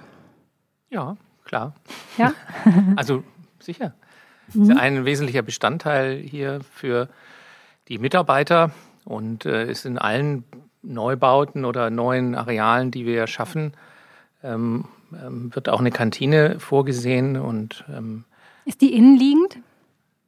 Ja, 0.90 1.16
klar. 1.46 1.74
Ja. 2.18 2.34
also 2.98 3.24
sicher. 3.64 3.94
Mhm. 4.54 4.64
ist 4.64 4.78
ein 4.78 5.06
wesentlicher 5.06 5.42
Bestandteil 5.42 6.18
hier 6.18 6.62
für 6.72 7.10
die 7.88 7.98
Mitarbeiter 7.98 8.72
und 9.06 9.46
äh, 9.46 9.70
ist 9.70 9.86
in 9.86 9.98
allen 9.98 10.44
Neubauten 10.82 11.66
oder 11.66 11.90
neuen 11.90 12.36
Arealen, 12.36 12.92
die 12.92 13.06
wir 13.06 13.28
schaffen, 13.28 13.74
ähm, 14.44 14.86
ähm, 15.14 15.54
wird 15.54 15.70
auch 15.70 15.80
eine 15.80 15.92
Kantine 15.92 16.60
vorgesehen 16.60 17.38
und 17.38 17.84
ähm, 17.90 18.26
ist 18.66 18.82
die 18.82 18.94
innenliegend? 18.94 19.58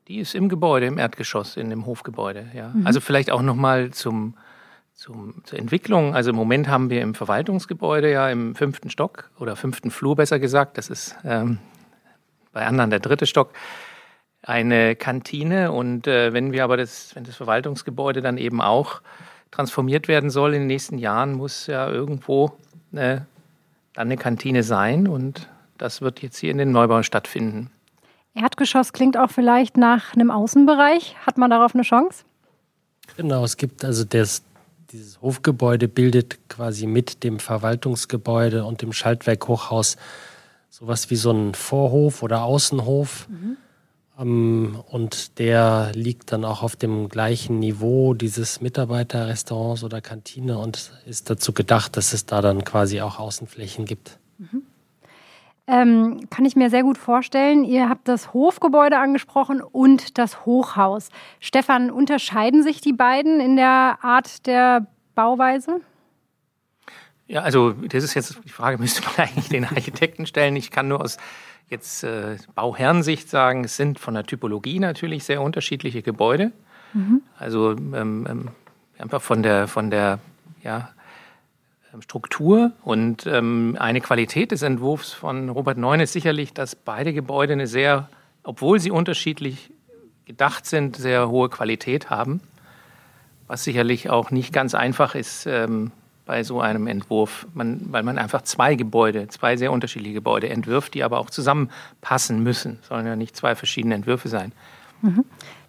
Die 0.08 0.18
ist 0.18 0.36
im 0.36 0.50
Gebäude, 0.50 0.88
im 0.88 0.98
Erdgeschoss, 0.98 1.58
in 1.58 1.70
dem 1.70 1.86
Hofgebäude. 1.86 2.48
Ja. 2.54 2.70
Mhm. 2.70 2.88
Also 2.88 3.00
vielleicht 3.00 3.32
auch 3.32 3.42
noch 3.42 3.56
mal 3.56 3.92
zum 3.92 4.34
zum, 5.02 5.44
zur 5.46 5.58
Entwicklung. 5.58 6.14
Also 6.14 6.30
im 6.30 6.36
Moment 6.36 6.68
haben 6.68 6.92
wir 6.92 7.02
im 7.02 7.16
Verwaltungsgebäude 7.16 8.12
ja 8.12 8.30
im 8.30 8.54
fünften 8.54 8.92
Stock 8.92 9.32
oder 9.40 9.56
fünften 9.56 9.90
Flur 9.90 10.16
besser 10.16 10.38
gesagt, 10.38 10.78
das 10.78 10.90
ist 10.90 11.16
ähm, 11.24 11.58
bei 12.52 12.66
anderen 12.66 12.90
der 12.90 13.00
dritte 13.00 13.26
Stock, 13.26 13.52
eine 14.44 14.96
Kantine. 14.96 15.72
Und 15.72 16.08
äh, 16.08 16.34
wenn 16.34 16.52
wir 16.52 16.64
aber 16.64 16.78
das, 16.78 17.16
wenn 17.16 17.24
das 17.24 17.36
Verwaltungsgebäude 17.36 18.22
dann 18.22 18.38
eben 18.38 18.62
auch 18.62 19.02
transformiert 19.52 20.08
werden 20.08 20.30
soll 20.30 20.54
in 20.54 20.62
den 20.62 20.68
nächsten 20.68 20.98
Jahren, 20.98 21.34
muss 21.34 21.68
ja 21.68 21.90
irgendwo 21.90 22.54
äh, 22.94 23.20
dann 23.94 24.08
eine 24.08 24.18
Kantine 24.18 24.64
sein. 24.64 25.08
Und 25.08 25.50
das 25.78 26.02
wird 26.02 26.22
jetzt 26.22 26.38
hier 26.38 26.52
in 26.52 26.58
den 26.58 26.72
Neubauen 26.72 27.04
stattfinden. 27.04 27.70
Erdgeschoss 28.34 28.94
klingt 28.94 29.18
auch 29.18 29.30
vielleicht 29.30 29.78
nach 29.78 30.14
einem 30.14 30.32
Außenbereich. 30.32 31.16
Hat 31.26 31.38
man 31.38 31.50
darauf 31.50 31.74
eine 31.74 31.84
Chance? 31.84 32.24
Genau, 33.18 33.44
es 33.44 33.58
gibt 33.58 33.84
also 33.84 34.06
das, 34.06 34.42
dieses 34.92 35.22
Hofgebäude 35.22 35.90
bildet 35.90 36.40
quasi 36.48 36.88
mit 36.88 37.24
dem 37.24 37.40
Verwaltungsgebäude 37.40 38.64
und 38.64 38.82
dem 38.82 38.94
Schaltwerkhochhaus 38.94 39.98
sowas 40.72 41.10
wie 41.10 41.18
so 41.18 41.32
ein 41.32 41.54
Vorhof 41.54 42.24
oder 42.24 42.44
Außenhof. 42.44 43.28
Mhm. 43.30 43.58
Ähm, 44.18 44.84
und 44.90 45.38
der 45.38 45.92
liegt 45.94 46.32
dann 46.32 46.46
auch 46.46 46.64
auf 46.64 46.76
dem 46.76 47.10
gleichen 47.10 47.60
Niveau 47.60 48.14
dieses 48.14 48.62
Mitarbeiterrestaurants 48.62 49.84
oder 49.84 50.02
Kantine 50.02 50.58
und 50.58 50.94
ist 51.06 51.30
dazu 51.30 51.54
gedacht, 51.54 51.98
dass 51.98 52.14
es 52.14 52.26
da 52.26 52.42
dann 52.42 52.64
quasi 52.64 53.02
auch 53.02 53.20
Außenflächen 53.20 53.86
gibt. 53.86 54.18
Mhm. 54.38 54.64
Ähm, 55.68 56.30
kann 56.30 56.46
ich 56.46 56.56
mir 56.56 56.70
sehr 56.70 56.84
gut 56.84 56.98
vorstellen. 56.98 57.64
Ihr 57.66 57.88
habt 57.88 58.08
das 58.08 58.34
Hofgebäude 58.34 58.98
angesprochen 58.98 59.62
und 59.62 60.18
das 60.18 60.46
Hochhaus. 60.46 61.10
Stefan, 61.40 61.92
unterscheiden 61.92 62.64
sich 62.64 62.82
die 62.82 62.94
beiden 62.94 63.40
in 63.40 63.58
der 63.58 64.00
Art 64.02 64.48
der 64.48 64.88
Bauweise? 65.16 65.82
Ja, 67.32 67.44
also 67.44 67.72
das 67.72 68.04
ist 68.04 68.14
jetzt 68.14 68.38
die 68.44 68.50
Frage, 68.50 68.78
müsste 68.82 69.02
man 69.04 69.28
eigentlich 69.28 69.48
den 69.48 69.64
Architekten 69.64 70.26
stellen. 70.26 70.56
Ich 70.58 70.70
kann 70.70 70.90
nur 70.90 71.02
aus 71.02 71.18
jetzt 71.70 72.04
äh, 72.04 72.36
Bauherrensicht 72.56 73.30
sagen, 73.30 73.64
es 73.64 73.78
sind 73.78 74.00
von 74.00 74.14
der 74.14 74.26
Typologie 74.26 74.80
natürlich 74.80 75.24
sehr 75.24 75.42
unterschiedliche 75.42 76.02
Gebäude. 76.02 76.52
Mhm. 76.94 77.22
Also 77.38 77.72
ähm, 77.72 78.28
ähm, 78.30 78.50
einfach 78.98 79.22
von 79.22 79.44
der 79.44 79.70
von 79.70 79.90
der 79.90 80.20
ja, 80.62 80.90
ähm, 81.94 82.02
Struktur 82.02 82.74
und 82.84 83.26
ähm, 83.26 83.78
eine 83.80 84.02
Qualität 84.02 84.52
des 84.52 84.62
Entwurfs 84.62 85.14
von 85.14 85.48
Robert 85.48 85.78
Neun 85.78 86.02
ist 86.02 86.12
sicherlich, 86.12 86.54
dass 86.54 86.76
beide 86.76 87.14
Gebäude 87.14 87.54
eine 87.54 87.68
sehr, 87.68 88.10
obwohl 88.44 88.82
sie 88.82 88.92
unterschiedlich 88.92 89.72
gedacht 90.26 90.66
sind, 90.66 90.98
sehr 90.98 91.30
hohe 91.30 91.48
Qualität 91.48 92.10
haben, 92.10 92.42
was 93.48 93.64
sicherlich 93.64 94.10
auch 94.10 94.32
nicht 94.32 94.52
ganz 94.52 94.76
einfach 94.76 95.16
ist 95.16 95.46
ähm, 95.46 95.94
bei 96.26 96.44
so 96.44 96.62
einem 96.62 96.88
Entwurf, 96.88 97.48
man, 97.54 97.82
weil 97.92 98.04
man 98.04 98.18
einfach 98.18 98.44
zwei 98.44 98.76
Gebäude, 98.76 99.28
zwei 99.28 99.58
sehr 99.58 99.72
unterschiedliche 99.72 100.14
Gebäude 100.14 100.50
entwirft, 100.50 100.94
die 100.94 101.04
aber 101.04 101.20
auch 101.20 101.30
zusammenpassen 101.30 102.42
müssen. 102.44 102.80
Sollen 102.88 103.06
ja 103.06 103.16
nicht 103.16 103.36
zwei 103.36 103.56
verschiedene 103.56 103.96
Entwürfe 103.96 104.30
sein. 104.30 104.52
Mhm. 105.02 105.26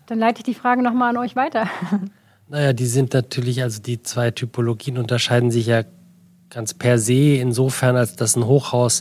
Dann 0.07 0.19
leite 0.19 0.39
ich 0.39 0.45
die 0.45 0.55
Frage 0.55 0.83
nochmal 0.83 1.11
an 1.11 1.17
euch 1.19 1.37
weiter. 1.37 1.69
Naja, 2.49 2.75
die 2.75 2.87
sind 2.87 3.15
natürlich, 3.15 3.63
also 3.63 3.81
die 3.81 4.03
zwei 4.03 4.31
Typologien 4.31 4.99
unterscheiden 4.99 5.51
sich 5.51 5.67
ja 5.69 5.85
ganz 6.51 6.75
per 6.75 6.99
se 6.99 7.37
insofern, 7.37 7.97
als 7.97 8.15
dass 8.15 8.37
ein 8.37 8.45
Hochhaus 8.45 9.01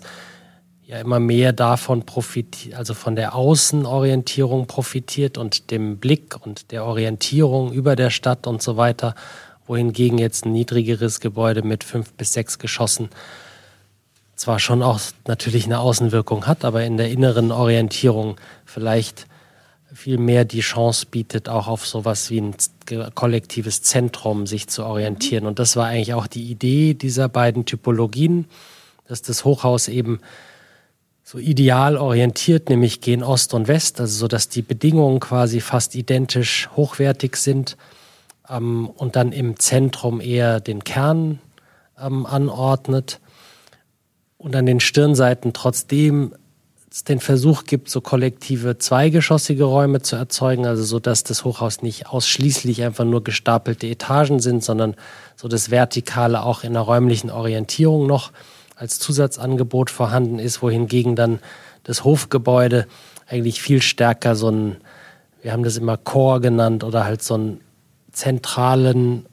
ja 0.83 0.99
immer 0.99 1.19
mehr 1.19 1.51
davon 1.51 2.05
profitiert, 2.05 2.75
also 2.75 2.93
von 2.93 3.17
der 3.17 3.35
Außenorientierung 3.35 4.67
profitiert 4.67 5.37
und 5.37 5.69
dem 5.69 5.97
Blick 5.97 6.37
und 6.45 6.71
der 6.71 6.85
Orientierung 6.85 7.73
über 7.73 7.97
der 7.97 8.09
Stadt 8.09 8.47
und 8.47 8.61
so 8.61 8.77
weiter, 8.77 9.15
wohingegen 9.67 10.17
jetzt 10.17 10.45
ein 10.45 10.53
niedrigeres 10.53 11.19
Gebäude 11.19 11.61
mit 11.61 11.83
fünf 11.83 12.13
bis 12.13 12.33
sechs 12.33 12.59
Geschossen 12.59 13.09
zwar 14.41 14.59
schon 14.59 14.81
auch 14.81 14.99
natürlich 15.27 15.65
eine 15.65 15.79
Außenwirkung 15.79 16.47
hat, 16.47 16.65
aber 16.65 16.83
in 16.83 16.97
der 16.97 17.09
inneren 17.09 17.51
Orientierung 17.51 18.37
vielleicht 18.65 19.27
viel 19.93 20.17
mehr 20.17 20.45
die 20.45 20.61
Chance 20.61 21.05
bietet, 21.09 21.47
auch 21.47 21.67
auf 21.67 21.85
sowas 21.85 22.31
wie 22.31 22.41
ein 22.41 22.55
kollektives 23.13 23.83
Zentrum 23.83 24.47
sich 24.47 24.67
zu 24.67 24.83
orientieren. 24.83 25.45
Und 25.45 25.59
das 25.59 25.75
war 25.75 25.87
eigentlich 25.87 26.15
auch 26.15 26.25
die 26.25 26.49
Idee 26.49 26.95
dieser 26.95 27.29
beiden 27.29 27.65
Typologien, 27.65 28.45
dass 29.07 29.21
das 29.21 29.45
Hochhaus 29.45 29.87
eben 29.89 30.21
so 31.23 31.37
ideal 31.37 31.97
orientiert, 31.97 32.69
nämlich 32.69 32.99
gehen 32.99 33.21
Ost 33.21 33.53
und 33.53 33.67
West, 33.67 34.01
also 34.01 34.17
so 34.17 34.27
dass 34.27 34.49
die 34.49 34.63
Bedingungen 34.63 35.19
quasi 35.19 35.61
fast 35.61 35.93
identisch 35.93 36.69
hochwertig 36.75 37.35
sind 37.35 37.77
ähm, 38.51 38.89
und 38.89 39.15
dann 39.15 39.31
im 39.31 39.57
Zentrum 39.57 40.21
eher 40.21 40.59
den 40.59 40.83
Kern 40.83 41.39
ähm, 41.99 42.25
anordnet 42.25 43.19
und 44.37 44.55
an 44.55 44.65
den 44.65 44.79
Stirnseiten 44.79 45.53
trotzdem 45.53 46.33
es 46.91 47.05
den 47.05 47.21
Versuch 47.21 47.63
gibt, 47.63 47.89
so 47.89 48.01
kollektive 48.01 48.77
zweigeschossige 48.77 49.63
Räume 49.63 50.01
zu 50.01 50.17
erzeugen, 50.17 50.65
also 50.65 50.83
so, 50.83 50.99
dass 50.99 51.23
das 51.23 51.45
Hochhaus 51.45 51.81
nicht 51.81 52.07
ausschließlich 52.07 52.83
einfach 52.83 53.05
nur 53.05 53.23
gestapelte 53.23 53.87
Etagen 53.87 54.41
sind, 54.41 54.61
sondern 54.61 54.95
so 55.37 55.47
das 55.47 55.71
Vertikale 55.71 56.43
auch 56.43 56.65
in 56.65 56.73
der 56.73 56.81
räumlichen 56.81 57.29
Orientierung 57.29 58.07
noch 58.07 58.33
als 58.75 58.99
Zusatzangebot 58.99 59.89
vorhanden 59.89 60.37
ist, 60.37 60.61
wohingegen 60.61 61.15
dann 61.15 61.39
das 61.83 62.03
Hofgebäude 62.03 62.87
eigentlich 63.25 63.61
viel 63.61 63.81
stärker 63.81 64.35
so 64.35 64.49
ein, 64.49 64.77
wir 65.41 65.53
haben 65.53 65.63
das 65.63 65.77
immer 65.77 65.95
Chor 65.95 66.41
genannt 66.41 66.83
oder 66.83 67.05
halt 67.05 67.23
so 67.23 67.35
einen 67.35 67.61
zentralen 68.11 69.25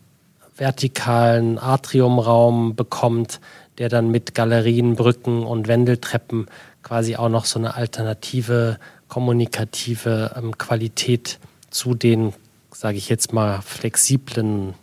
vertikalen 0.56 1.58
Atriumraum 1.58 2.74
bekommt, 2.74 3.40
der 3.78 3.88
dann 3.88 4.10
mit 4.10 4.34
Galerien, 4.34 4.96
Brücken 4.96 5.44
und 5.44 5.68
Wendeltreppen 5.68 6.46
quasi 6.82 7.16
auch 7.16 7.28
noch 7.28 7.44
so 7.44 7.58
eine 7.58 7.74
alternative 7.74 8.78
kommunikative 9.08 10.32
ähm, 10.36 10.58
Qualität 10.58 11.38
zu 11.70 11.94
den, 11.94 12.32
sage 12.72 12.98
ich 12.98 13.08
jetzt 13.08 13.32
mal, 13.32 13.60
flexiblen 13.62 14.74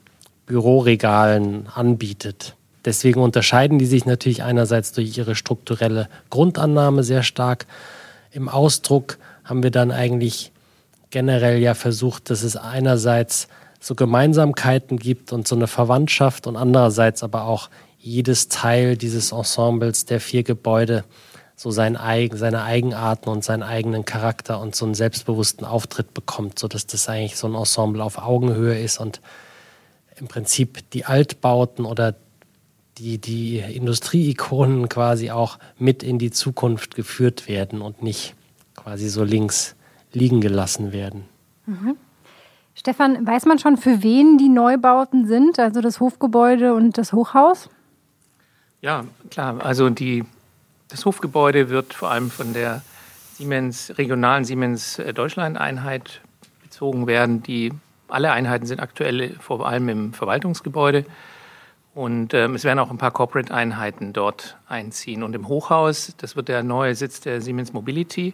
Büroregalen 0.46 1.68
anbietet. 1.74 2.56
Deswegen 2.86 3.20
unterscheiden 3.20 3.80
die 3.80 3.88
sich 3.88 4.06
natürlich 4.06 4.44
einerseits 4.44 4.92
durch 4.92 5.18
ihre 5.18 5.36
strukturelle 5.36 6.08
Grundannahme 6.30 7.04
sehr 7.04 7.24
stark. 7.24 7.66
Im 8.32 8.48
Ausdruck 8.48 9.18
haben 9.44 9.64
wir 9.64 9.72
dann 9.72 9.92
eigentlich 9.92 10.52
generell 11.10 11.60
ja 11.60 11.74
versucht, 11.74 12.30
dass 12.30 12.44
es 12.44 12.56
einerseits 12.56 13.48
so 13.86 13.94
Gemeinsamkeiten 13.94 14.98
gibt 14.98 15.32
und 15.32 15.48
so 15.48 15.56
eine 15.56 15.68
Verwandtschaft 15.68 16.48
und 16.48 16.56
andererseits 16.56 17.22
aber 17.22 17.44
auch 17.44 17.70
jedes 18.00 18.48
Teil 18.48 18.98
dieses 18.98 19.32
Ensembles 19.32 20.06
der 20.06 20.20
vier 20.20 20.42
Gebäude 20.42 21.04
so 21.56 21.70
sein 21.70 21.96
eigen, 21.96 22.36
seine 22.36 22.64
Eigenarten 22.64 23.30
und 23.30 23.44
seinen 23.44 23.62
eigenen 23.62 24.04
Charakter 24.04 24.60
und 24.60 24.76
so 24.76 24.86
einen 24.86 24.96
selbstbewussten 24.96 25.68
Auftritt 25.68 26.16
bekommt, 26.16 26.58
sodass 26.58 26.88
das 26.88 27.08
eigentlich 27.08 27.36
so 27.36 27.46
ein 27.46 27.54
Ensemble 27.54 28.04
auf 28.04 28.18
Augenhöhe 28.18 28.82
ist 28.82 29.00
und 29.00 29.22
im 30.20 30.28
Prinzip 30.28 30.90
die 30.90 31.06
Altbauten 31.06 31.86
oder 31.86 32.16
die, 32.98 33.20
die 33.20 33.60
Industrieikonen 33.60 34.90
quasi 34.90 35.30
auch 35.30 35.60
mit 35.78 36.02
in 36.02 36.18
die 36.18 36.32
Zukunft 36.32 36.96
geführt 36.96 37.48
werden 37.48 37.82
und 37.82 38.02
nicht 38.02 38.34
quasi 38.76 39.10
so 39.10 39.24
links 39.24 39.76
liegen 40.12 40.42
gelassen 40.42 40.92
werden. 40.92 41.26
Mhm. 41.68 41.98
Stefan, 42.76 43.26
weiß 43.26 43.46
man 43.46 43.58
schon, 43.58 43.78
für 43.78 44.04
wen 44.04 44.38
die 44.38 44.50
Neubauten 44.50 45.28
sind, 45.28 45.60
also 45.60 45.80
das 45.80 46.02
Hofgebäude 46.02 46.74
und 46.74 46.98
das 46.98 47.14
Hochhaus? 47.14 47.70
Ja, 48.82 49.06
klar. 49.32 49.64
Also 49.64 49.90
die, 49.90 50.26
das 50.90 51.06
Hofgebäude 51.06 51.70
wird 51.70 51.94
vor 51.94 52.12
allem 52.12 52.30
von 52.30 52.54
der 52.54 52.82
Siemens, 53.34 53.98
regionalen 53.98 54.44
Siemens 54.44 55.00
äh, 55.00 55.14
Deutschland-Einheit 55.14 56.22
bezogen 56.62 57.08
werden. 57.08 57.42
Die, 57.44 57.72
alle 58.10 58.32
Einheiten 58.34 58.66
sind 58.66 58.82
aktuell 58.82 59.36
vor 59.40 59.66
allem 59.66 59.88
im 59.88 60.14
Verwaltungsgebäude. 60.14 61.06
Und 61.94 62.34
ähm, 62.34 62.56
es 62.56 62.66
werden 62.66 62.80
auch 62.80 62.92
ein 62.92 62.98
paar 62.98 63.12
Corporate-Einheiten 63.12 64.12
dort 64.12 64.58
einziehen. 64.68 65.24
Und 65.24 65.34
im 65.34 65.48
Hochhaus, 65.48 66.14
das 66.18 66.36
wird 66.36 66.50
der 66.50 66.62
neue 66.62 66.94
Sitz 66.94 67.22
der 67.22 67.40
Siemens 67.42 67.72
Mobility 67.72 68.34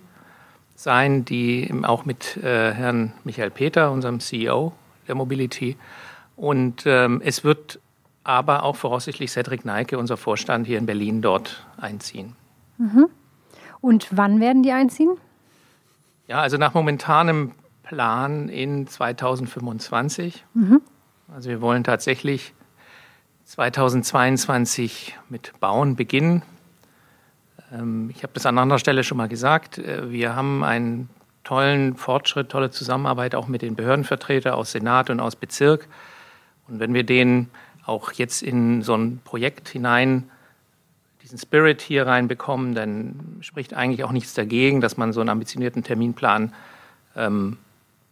sein, 0.82 1.26
die 1.26 1.72
auch 1.84 2.06
mit 2.06 2.38
äh, 2.38 2.74
Herrn 2.74 3.14
Michael 3.24 3.52
Peter, 3.52 3.92
unserem 3.92 4.20
CEO 4.20 4.74
der 5.08 5.16
Mobility. 5.16 5.78
Und 6.36 6.84
ähm, 6.86 7.22
es 7.24 7.44
wird 7.44 7.80
aber 8.24 8.64
auch 8.64 8.76
voraussichtlich 8.76 9.32
Cedric 9.32 9.66
Neike, 9.66 9.98
unser 9.98 10.18
Vorstand 10.18 10.68
hier 10.68 10.78
in 10.78 10.86
Berlin, 10.86 11.22
dort 11.22 11.66
einziehen. 11.78 12.36
Mhm. 12.78 13.08
Und 13.80 14.08
wann 14.12 14.40
werden 14.40 14.64
die 14.64 14.72
einziehen? 14.72 15.18
Ja, 16.28 16.40
also 16.40 16.58
nach 16.58 16.74
momentanem 16.74 17.52
Plan 17.84 18.50
in 18.50 18.88
2025. 18.88 20.46
Mhm. 20.54 20.82
Also 21.34 21.50
wir 21.50 21.62
wollen 21.62 21.84
tatsächlich 21.84 22.54
2022 23.46 25.18
mit 25.30 25.54
Bauen 25.60 25.96
beginnen. 25.96 26.42
Ähm, 27.72 28.10
ich 28.10 28.24
habe 28.24 28.34
das 28.34 28.46
an 28.46 28.58
anderer 28.58 28.80
Stelle 28.80 29.04
schon 29.04 29.18
mal 29.18 29.28
gesagt. 29.28 29.78
Äh, 29.78 30.12
wir 30.12 30.36
haben 30.36 30.64
einen 30.64 31.10
tollen 31.44 31.96
Fortschritt, 31.96 32.50
tolle 32.50 32.72
Zusammenarbeit 32.72 33.36
auch 33.36 33.48
mit 33.48 33.62
den 33.62 33.76
Behördenvertretern 33.76 34.54
aus 34.54 34.72
Senat 34.72 35.10
und 35.10 35.20
aus 35.20 35.36
Bezirk. 35.36 35.88
Und 36.68 36.80
wenn 36.80 36.94
wir 36.94 37.04
den 37.04 37.50
auch 37.86 38.12
jetzt 38.14 38.44
in 38.44 38.84
so 38.84 38.96
ein 38.96 39.20
Projekt 39.24 39.70
hinein, 39.70 40.30
diesen 41.24 41.38
Spirit 41.38 41.82
hier 41.82 42.08
reinbekommen, 42.08 42.76
dann 42.76 43.38
spricht 43.42 43.74
eigentlich 43.74 44.04
auch 44.04 44.12
nichts 44.12 44.34
dagegen, 44.34 44.82
dass 44.82 44.98
man 44.98 45.14
so 45.14 45.22
einen 45.22 45.30
ambitionierten 45.30 45.84
Terminplan 45.84 46.54
ähm, 47.16 47.58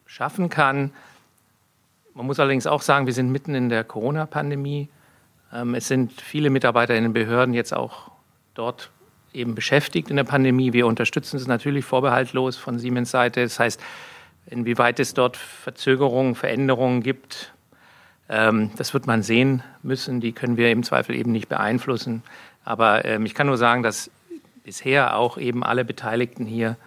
schaffen 0.06 0.50
kann. 0.50 0.92
Man 2.14 2.26
muss 2.26 2.40
allerdings 2.40 2.68
auch 2.68 2.82
sagen, 2.82 3.06
wir 3.06 3.14
sind 3.14 3.32
mitten 3.32 3.56
in 3.56 3.70
der 3.70 3.84
Corona-Pandemie. 3.84 4.90
Ähm, 5.54 5.76
es 5.76 5.88
sind 5.88 6.20
viele 6.20 6.50
Mitarbeiter 6.50 6.96
in 6.96 7.04
den 7.04 7.14
Behörden 7.14 7.54
jetzt 7.54 7.74
auch 7.74 8.12
dort 8.56 8.92
eben 9.34 9.56
beschäftigt 9.56 10.10
in 10.10 10.16
der 10.16 10.24
Pandemie. 10.24 10.74
Wir 10.74 10.88
unterstützen 10.88 11.38
es 11.38 11.48
natürlich 11.48 11.86
vorbehaltlos 11.86 12.58
von 12.58 12.80
Siemens 12.80 13.12
Seite. 13.12 13.44
Das 13.44 13.60
heißt, 13.60 13.82
inwieweit 14.48 15.00
es 15.00 15.14
dort 15.14 15.38
Verzögerungen, 15.38 16.36
Veränderungen 16.36 17.02
gibt, 17.02 17.54
ähm, 18.30 18.72
das 18.78 18.94
wird 18.94 19.08
man 19.08 19.24
sehen 19.24 19.64
müssen. 19.84 20.22
Die 20.22 20.32
können 20.32 20.58
wir 20.58 20.72
im 20.72 20.84
Zweifel 20.84 21.16
eben 21.16 21.32
nicht 21.32 21.50
beeinflussen. 21.50 22.24
Aber 22.64 23.06
ähm, 23.06 23.26
ich 23.26 23.34
kann 23.34 23.48
nur 23.48 23.58
sagen, 23.58 23.84
dass 23.84 24.12
bisher 24.64 25.16
auch 25.18 25.38
eben 25.38 25.64
alle 25.64 25.86
Beteiligten 25.86 26.46
hier 26.46 26.78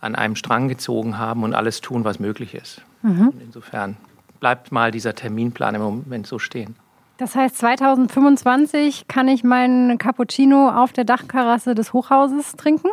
an 0.00 0.14
einem 0.14 0.36
Strang 0.36 0.68
gezogen 0.68 1.18
haben 1.18 1.42
und 1.42 1.54
alles 1.54 1.80
tun, 1.80 2.04
was 2.04 2.20
möglich 2.20 2.54
ist. 2.54 2.82
Mhm. 3.02 3.32
insofern 3.40 3.96
bleibt 4.40 4.72
mal 4.72 4.90
dieser 4.90 5.14
Terminplan 5.14 5.74
im 5.74 5.82
Moment 5.82 6.26
so 6.26 6.38
stehen. 6.38 6.76
Das 7.18 7.34
heißt, 7.34 7.58
2025 7.58 9.08
kann 9.08 9.26
ich 9.26 9.42
meinen 9.42 9.98
Cappuccino 9.98 10.70
auf 10.70 10.92
der 10.92 11.02
Dachterrasse 11.02 11.74
des 11.74 11.92
Hochhauses 11.92 12.52
trinken? 12.52 12.88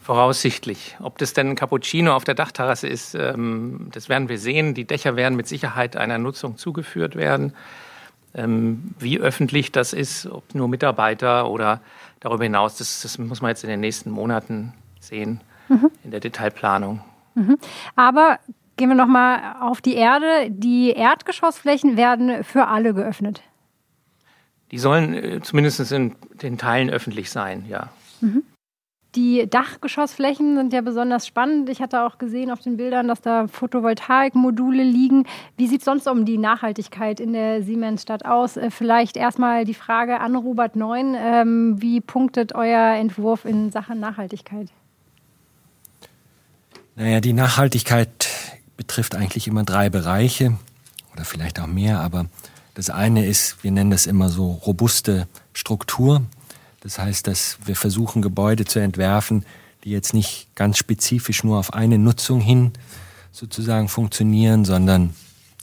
Voraussichtlich. 0.00 0.96
Ob 1.02 1.18
das 1.18 1.34
denn 1.34 1.50
ein 1.50 1.56
Cappuccino 1.56 2.14
auf 2.14 2.24
der 2.24 2.34
Dachterrasse 2.34 2.88
ist, 2.88 3.14
ähm, 3.14 3.90
das 3.92 4.08
werden 4.08 4.30
wir 4.30 4.38
sehen. 4.38 4.72
Die 4.72 4.86
Dächer 4.86 5.14
werden 5.14 5.36
mit 5.36 5.46
Sicherheit 5.46 5.94
einer 5.94 6.16
Nutzung 6.16 6.56
zugeführt 6.56 7.16
werden. 7.16 7.52
Ähm, 8.34 8.94
wie 8.98 9.20
öffentlich 9.20 9.70
das 9.70 9.92
ist, 9.92 10.26
ob 10.26 10.54
nur 10.54 10.68
Mitarbeiter 10.68 11.50
oder 11.50 11.82
darüber 12.20 12.44
hinaus, 12.44 12.78
das, 12.78 13.02
das 13.02 13.18
muss 13.18 13.42
man 13.42 13.50
jetzt 13.50 13.62
in 13.62 13.68
den 13.68 13.80
nächsten 13.80 14.10
Monaten 14.10 14.72
sehen 15.00 15.42
mhm. 15.68 15.90
in 16.02 16.12
der 16.12 16.20
Detailplanung. 16.20 17.02
Mhm. 17.34 17.58
Aber 17.94 18.38
Gehen 18.78 18.90
wir 18.90 18.94
nochmal 18.94 19.56
auf 19.60 19.80
die 19.80 19.94
Erde. 19.94 20.50
Die 20.50 20.90
Erdgeschossflächen 20.90 21.96
werden 21.96 22.44
für 22.44 22.68
alle 22.68 22.94
geöffnet. 22.94 23.42
Die 24.70 24.78
sollen 24.78 25.14
äh, 25.14 25.40
zumindest 25.42 25.90
in 25.90 26.14
den 26.40 26.58
Teilen 26.58 26.88
öffentlich 26.88 27.28
sein, 27.30 27.64
ja. 27.68 27.88
Mhm. 28.20 28.44
Die 29.16 29.50
Dachgeschossflächen 29.50 30.54
sind 30.54 30.72
ja 30.72 30.80
besonders 30.80 31.26
spannend. 31.26 31.68
Ich 31.70 31.80
hatte 31.82 32.02
auch 32.02 32.18
gesehen 32.18 32.52
auf 32.52 32.60
den 32.60 32.76
Bildern, 32.76 33.08
dass 33.08 33.20
da 33.20 33.48
Photovoltaikmodule 33.48 34.84
liegen. 34.84 35.26
Wie 35.56 35.66
sieht 35.66 35.80
es 35.80 35.84
sonst 35.84 36.06
um 36.06 36.24
die 36.24 36.38
Nachhaltigkeit 36.38 37.18
in 37.18 37.32
der 37.32 37.64
Siemensstadt 37.64 38.26
aus? 38.26 38.56
Äh, 38.56 38.70
vielleicht 38.70 39.16
erstmal 39.16 39.64
die 39.64 39.74
Frage 39.74 40.20
an 40.20 40.36
Robert 40.36 40.76
Neun. 40.76 41.16
Ähm, 41.18 41.82
wie 41.82 42.00
punktet 42.00 42.54
euer 42.54 42.94
Entwurf 42.94 43.44
in 43.44 43.72
Sachen 43.72 43.98
Nachhaltigkeit? 43.98 44.68
Naja, 46.94 47.20
die 47.20 47.32
Nachhaltigkeit 47.32 48.27
betrifft 48.78 49.14
eigentlich 49.14 49.46
immer 49.46 49.64
drei 49.64 49.90
Bereiche 49.90 50.56
oder 51.12 51.26
vielleicht 51.26 51.60
auch 51.60 51.66
mehr, 51.66 52.00
aber 52.00 52.26
das 52.74 52.88
eine 52.88 53.26
ist, 53.26 53.62
wir 53.62 53.72
nennen 53.72 53.90
das 53.90 54.06
immer 54.06 54.30
so 54.30 54.52
robuste 54.52 55.26
Struktur. 55.52 56.22
Das 56.80 56.98
heißt, 57.00 57.26
dass 57.26 57.58
wir 57.64 57.74
versuchen, 57.74 58.22
Gebäude 58.22 58.64
zu 58.64 58.78
entwerfen, 58.78 59.44
die 59.82 59.90
jetzt 59.90 60.14
nicht 60.14 60.54
ganz 60.54 60.78
spezifisch 60.78 61.42
nur 61.42 61.58
auf 61.58 61.74
eine 61.74 61.98
Nutzung 61.98 62.40
hin 62.40 62.72
sozusagen 63.32 63.88
funktionieren, 63.88 64.64
sondern 64.64 65.12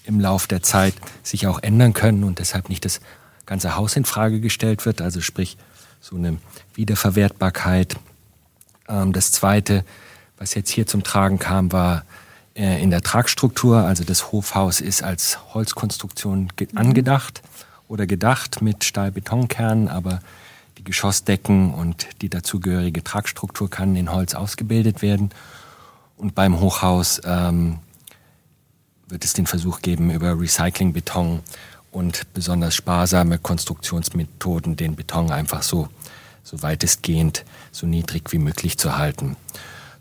im 0.03 0.19
Lauf 0.19 0.45
der 0.45 0.61
Zeit 0.61 0.93
sich 1.23 1.47
auch 1.47 1.63
ändern 1.63 1.93
können 1.93 2.25
und 2.25 2.39
deshalb 2.39 2.67
nicht 2.67 2.83
das 2.83 2.99
ganze 3.45 3.77
Haus 3.77 3.95
in 3.95 4.03
Frage 4.03 4.41
gestellt 4.41 4.85
wird, 4.85 5.01
also 5.01 5.21
sprich 5.21 5.57
so 6.01 6.17
eine 6.17 6.37
Wiederverwertbarkeit. 6.73 7.95
Ähm, 8.89 9.13
das 9.13 9.31
zweite, 9.31 9.85
was 10.37 10.53
jetzt 10.53 10.69
hier 10.69 10.85
zum 10.85 11.03
Tragen 11.03 11.39
kam, 11.39 11.71
war 11.71 12.03
in 12.81 12.89
der 12.89 13.01
Tragstruktur. 13.01 13.79
Also 13.79 14.03
das 14.03 14.31
Hofhaus 14.31 14.81
ist 14.81 15.03
als 15.03 15.53
Holzkonstruktion 15.53 16.49
mhm. 16.59 16.67
angedacht 16.77 17.41
oder 17.87 18.07
gedacht 18.07 18.61
mit 18.61 18.83
Stahlbetonkernen, 18.83 19.89
aber 19.89 20.21
die 20.77 20.83
Geschossdecken 20.83 21.73
und 21.73 22.07
die 22.21 22.29
dazugehörige 22.29 23.03
Tragstruktur 23.03 23.69
kann 23.69 23.95
in 23.95 24.11
Holz 24.11 24.33
ausgebildet 24.33 25.01
werden. 25.01 25.29
Und 26.17 26.33
beim 26.33 26.59
Hochhaus 26.59 27.21
ähm, 27.25 27.79
wird 29.07 29.23
es 29.23 29.33
den 29.33 29.47
Versuch 29.47 29.81
geben, 29.81 30.11
über 30.11 30.39
Recyclingbeton 30.39 31.41
und 31.91 32.33
besonders 32.33 32.75
sparsame 32.75 33.37
Konstruktionsmethoden 33.37 34.75
den 34.75 34.95
Beton 34.95 35.31
einfach 35.31 35.61
so 35.61 35.89
so 36.45 36.61
weitestgehend 36.61 37.43
so 37.71 37.87
niedrig 37.87 38.31
wie 38.31 38.37
möglich 38.37 38.77
zu 38.77 38.97
halten. 38.97 39.35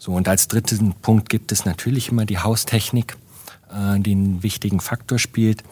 So, 0.05 0.13
und 0.13 0.29
als 0.29 0.49
dritten 0.49 0.93
Punkt 0.93 1.31
gibt 1.31 1.51
es 1.51 1.65
natürlich 1.65 2.11
immer 2.11 2.27
die 2.27 2.39
Haustechnik, 2.39 3.17
äh, 3.71 3.99
die 4.01 4.13
einen 4.13 4.43
wichtigen 4.43 4.81
Faktor 4.81 5.19
spielt 5.19 5.65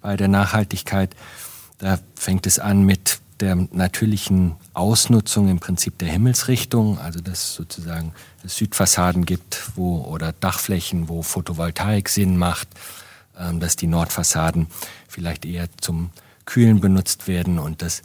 bei 0.00 0.16
der 0.16 0.28
Nachhaltigkeit. 0.28 1.16
Da 1.78 1.98
fängt 2.14 2.46
es 2.46 2.60
an 2.60 2.84
mit 2.84 3.18
der 3.40 3.56
natürlichen 3.72 4.54
Ausnutzung 4.74 5.48
im 5.48 5.58
Prinzip 5.58 5.98
der 5.98 6.06
Himmelsrichtung, 6.06 7.00
also 7.00 7.18
dass 7.18 7.42
es 7.46 7.54
sozusagen 7.54 8.12
Südfassaden 8.44 9.26
gibt, 9.26 9.72
wo 9.74 10.04
oder 10.04 10.30
Dachflächen, 10.34 11.08
wo 11.08 11.22
Photovoltaik 11.22 12.08
Sinn 12.10 12.36
macht, 12.36 12.68
ähm, 13.36 13.58
dass 13.58 13.74
die 13.74 13.88
Nordfassaden 13.88 14.68
vielleicht 15.08 15.44
eher 15.44 15.66
zum 15.80 16.10
Kühlen 16.44 16.78
benutzt 16.78 17.26
werden 17.26 17.58
und 17.58 17.82
das 17.82 18.02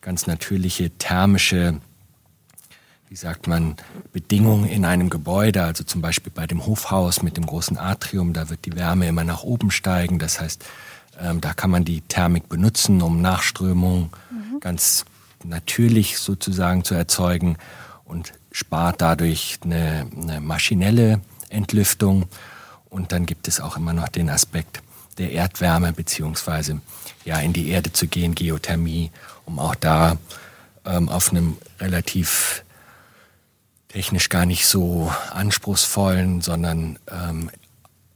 ganz 0.00 0.26
natürliche 0.26 0.92
thermische 0.92 1.78
wie 3.08 3.16
sagt 3.16 3.46
man, 3.46 3.76
Bedingungen 4.12 4.66
in 4.66 4.84
einem 4.84 5.10
Gebäude, 5.10 5.62
also 5.62 5.84
zum 5.84 6.02
Beispiel 6.02 6.32
bei 6.34 6.46
dem 6.46 6.66
Hofhaus 6.66 7.22
mit 7.22 7.36
dem 7.36 7.46
großen 7.46 7.78
Atrium, 7.78 8.32
da 8.32 8.50
wird 8.50 8.64
die 8.64 8.74
Wärme 8.74 9.06
immer 9.06 9.24
nach 9.24 9.42
oben 9.42 9.70
steigen. 9.70 10.18
Das 10.18 10.40
heißt, 10.40 10.64
ähm, 11.20 11.40
da 11.40 11.54
kann 11.54 11.70
man 11.70 11.84
die 11.84 12.00
Thermik 12.02 12.48
benutzen, 12.48 13.02
um 13.02 13.20
Nachströmung 13.20 14.10
mhm. 14.30 14.60
ganz 14.60 15.04
natürlich 15.44 16.18
sozusagen 16.18 16.84
zu 16.84 16.94
erzeugen 16.94 17.56
und 18.04 18.32
spart 18.50 19.00
dadurch 19.00 19.58
eine, 19.62 20.10
eine 20.20 20.40
maschinelle 20.40 21.20
Entlüftung. 21.48 22.26
Und 22.90 23.12
dann 23.12 23.26
gibt 23.26 23.46
es 23.46 23.60
auch 23.60 23.76
immer 23.76 23.92
noch 23.92 24.08
den 24.08 24.30
Aspekt 24.30 24.82
der 25.18 25.32
Erdwärme, 25.32 25.92
beziehungsweise 25.92 26.80
ja, 27.24 27.38
in 27.38 27.52
die 27.52 27.68
Erde 27.68 27.92
zu 27.92 28.06
gehen, 28.06 28.34
Geothermie, 28.34 29.10
um 29.44 29.58
auch 29.58 29.74
da 29.74 30.16
ähm, 30.84 31.08
auf 31.08 31.30
einem 31.30 31.56
relativ 31.80 32.64
technisch 33.88 34.28
gar 34.28 34.46
nicht 34.46 34.66
so 34.66 35.12
anspruchsvollen, 35.30 36.40
sondern 36.40 36.98
ähm, 37.10 37.50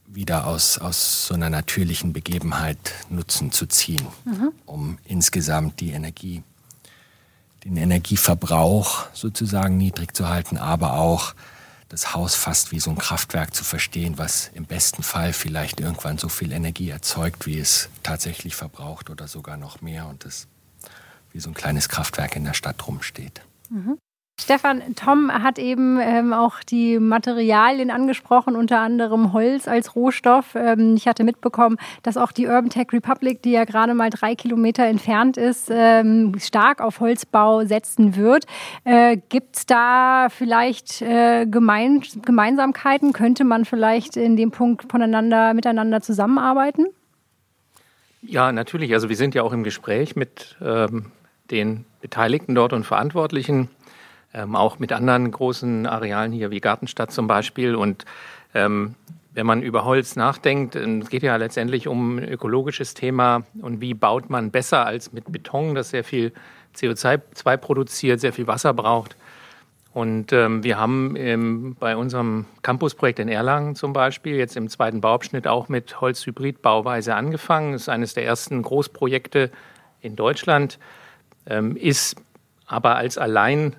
wieder 0.06 0.46
aus, 0.46 0.78
aus 0.78 1.26
so 1.26 1.35
einer 1.35 1.50
natürlichen 1.50 2.12
Begebenheit 2.12 2.78
Nutzen 3.09 3.52
zu 3.52 3.66
ziehen, 3.66 4.06
mhm. 4.24 4.52
um 4.66 4.98
insgesamt 5.04 5.80
die 5.80 5.90
Energie, 5.90 6.42
den 7.64 7.76
Energieverbrauch 7.76 9.06
sozusagen 9.12 9.76
niedrig 9.76 10.14
zu 10.14 10.28
halten, 10.28 10.56
aber 10.56 10.94
auch 10.94 11.35
das 11.88 12.14
Haus 12.14 12.35
fast 12.35 12.70
wie 12.70 12.80
so 12.80 12.90
ein 12.90 12.98
Kraftwerk 12.98 13.54
zu 13.54 13.64
verstehen, 13.64 14.16
was 14.16 14.50
im 14.54 14.64
besten 14.64 15.02
Fall 15.02 15.33
vielleicht 15.33 15.80
irgendwann 15.80 16.18
so 16.18 16.28
viel 16.28 16.52
Energie 16.52 16.88
erzeugt, 16.88 17.46
wie 17.46 17.59
es 17.59 17.88
tatsächlich 18.02 18.54
verbraucht 18.54 19.11
oder 19.11 19.28
sogar 19.28 19.56
noch 19.56 19.80
mehr 19.80 20.06
und 20.06 20.24
das 20.24 20.46
wie 21.33 21.40
so 21.40 21.50
ein 21.50 21.54
kleines 21.54 21.88
Kraftwerk 21.88 22.37
in 22.37 22.44
der 22.44 22.54
Stadt 22.54 22.87
rumsteht. 22.87 23.42
Mhm. 23.68 23.98
Stefan, 24.40 24.94
Tom 24.96 25.31
hat 25.31 25.59
eben 25.59 26.00
ähm, 26.00 26.33
auch 26.33 26.61
die 26.62 26.98
Materialien 26.98 27.90
angesprochen, 27.90 28.57
unter 28.57 28.81
anderem 28.81 29.35
Holz 29.35 29.68
als 29.68 29.94
Rohstoff. 29.94 30.55
Ähm, 30.55 30.94
ich 30.96 31.07
hatte 31.07 31.24
mitbekommen, 31.24 31.76
dass 32.03 32.16
auch 32.16 32.33
die 32.33 32.46
Urban 32.46 32.70
Tech 32.70 32.87
Republic, 32.92 33.42
die 33.42 33.50
ja 33.50 33.64
gerade 33.64 33.92
mal 33.92 34.09
drei 34.09 34.35
Kilometer 34.35 34.85
entfernt 34.85 35.37
ist, 35.37 35.68
ähm, 35.70 36.35
stark 36.38 36.81
auf 36.81 37.00
Holzbau 37.00 37.66
setzen 37.66 38.16
wird. 38.16 38.46
Äh, 38.85 39.18
Gibt 39.29 39.57
es 39.57 39.66
da 39.66 40.29
vielleicht 40.31 41.03
äh, 41.03 41.44
Gemein 41.46 42.03
Gemeinsamkeiten? 42.24 43.12
Könnte 43.12 43.44
man 43.44 43.66
vielleicht 43.66 44.16
in 44.16 44.37
dem 44.37 44.50
Punkt 44.53 44.90
voneinander, 44.90 45.53
miteinander 45.53 46.00
zusammenarbeiten? 46.00 46.87
Ja, 48.22 48.53
natürlich. 48.53 48.94
Also 48.94 49.11
wir 49.11 49.16
sind 49.16 49.35
ja 49.35 49.42
auch 49.42 49.53
im 49.53 49.64
Gespräch 49.64 50.16
mit 50.16 50.57
ähm, 50.62 51.12
den 51.50 51.85
Beteiligten 52.00 52.55
dort 52.55 52.72
und 52.72 52.85
Verantwortlichen 52.85 53.68
ähm, 54.34 54.56
auch 54.56 54.78
mit 54.78 54.92
anderen 54.92 55.30
großen 55.30 55.86
Arealen 55.86 56.32
hier 56.32 56.50
wie 56.50 56.60
Gartenstadt 56.60 57.12
zum 57.12 57.26
Beispiel. 57.26 57.74
Und 57.74 58.04
ähm, 58.54 58.94
wenn 59.32 59.46
man 59.46 59.62
über 59.62 59.84
Holz 59.84 60.16
nachdenkt, 60.16 60.74
es 60.74 61.08
geht 61.08 61.22
ja 61.22 61.36
letztendlich 61.36 61.88
um 61.88 62.18
ein 62.18 62.28
ökologisches 62.28 62.94
Thema 62.94 63.42
und 63.62 63.80
wie 63.80 63.94
baut 63.94 64.28
man 64.28 64.50
besser 64.50 64.86
als 64.86 65.12
mit 65.12 65.30
Beton, 65.30 65.74
das 65.74 65.90
sehr 65.90 66.04
viel 66.04 66.32
CO2 66.74 67.56
produziert, 67.56 68.20
sehr 68.20 68.32
viel 68.32 68.46
Wasser 68.46 68.74
braucht. 68.74 69.16
Und 69.92 70.32
ähm, 70.32 70.62
wir 70.62 70.78
haben 70.78 71.16
ähm, 71.16 71.76
bei 71.78 71.96
unserem 71.96 72.46
Campusprojekt 72.62 73.18
in 73.18 73.28
Erlangen 73.28 73.74
zum 73.74 73.92
Beispiel 73.92 74.36
jetzt 74.36 74.56
im 74.56 74.68
zweiten 74.68 75.00
Bauabschnitt 75.00 75.48
auch 75.48 75.68
mit 75.68 76.00
Holzhybrid-Bauweise 76.00 77.16
angefangen. 77.16 77.72
Das 77.72 77.82
ist 77.82 77.88
eines 77.88 78.14
der 78.14 78.24
ersten 78.24 78.62
Großprojekte 78.62 79.50
in 80.00 80.14
Deutschland, 80.14 80.78
ähm, 81.46 81.76
ist 81.76 82.22
aber 82.66 82.96
als 82.96 83.18
allein 83.18 83.74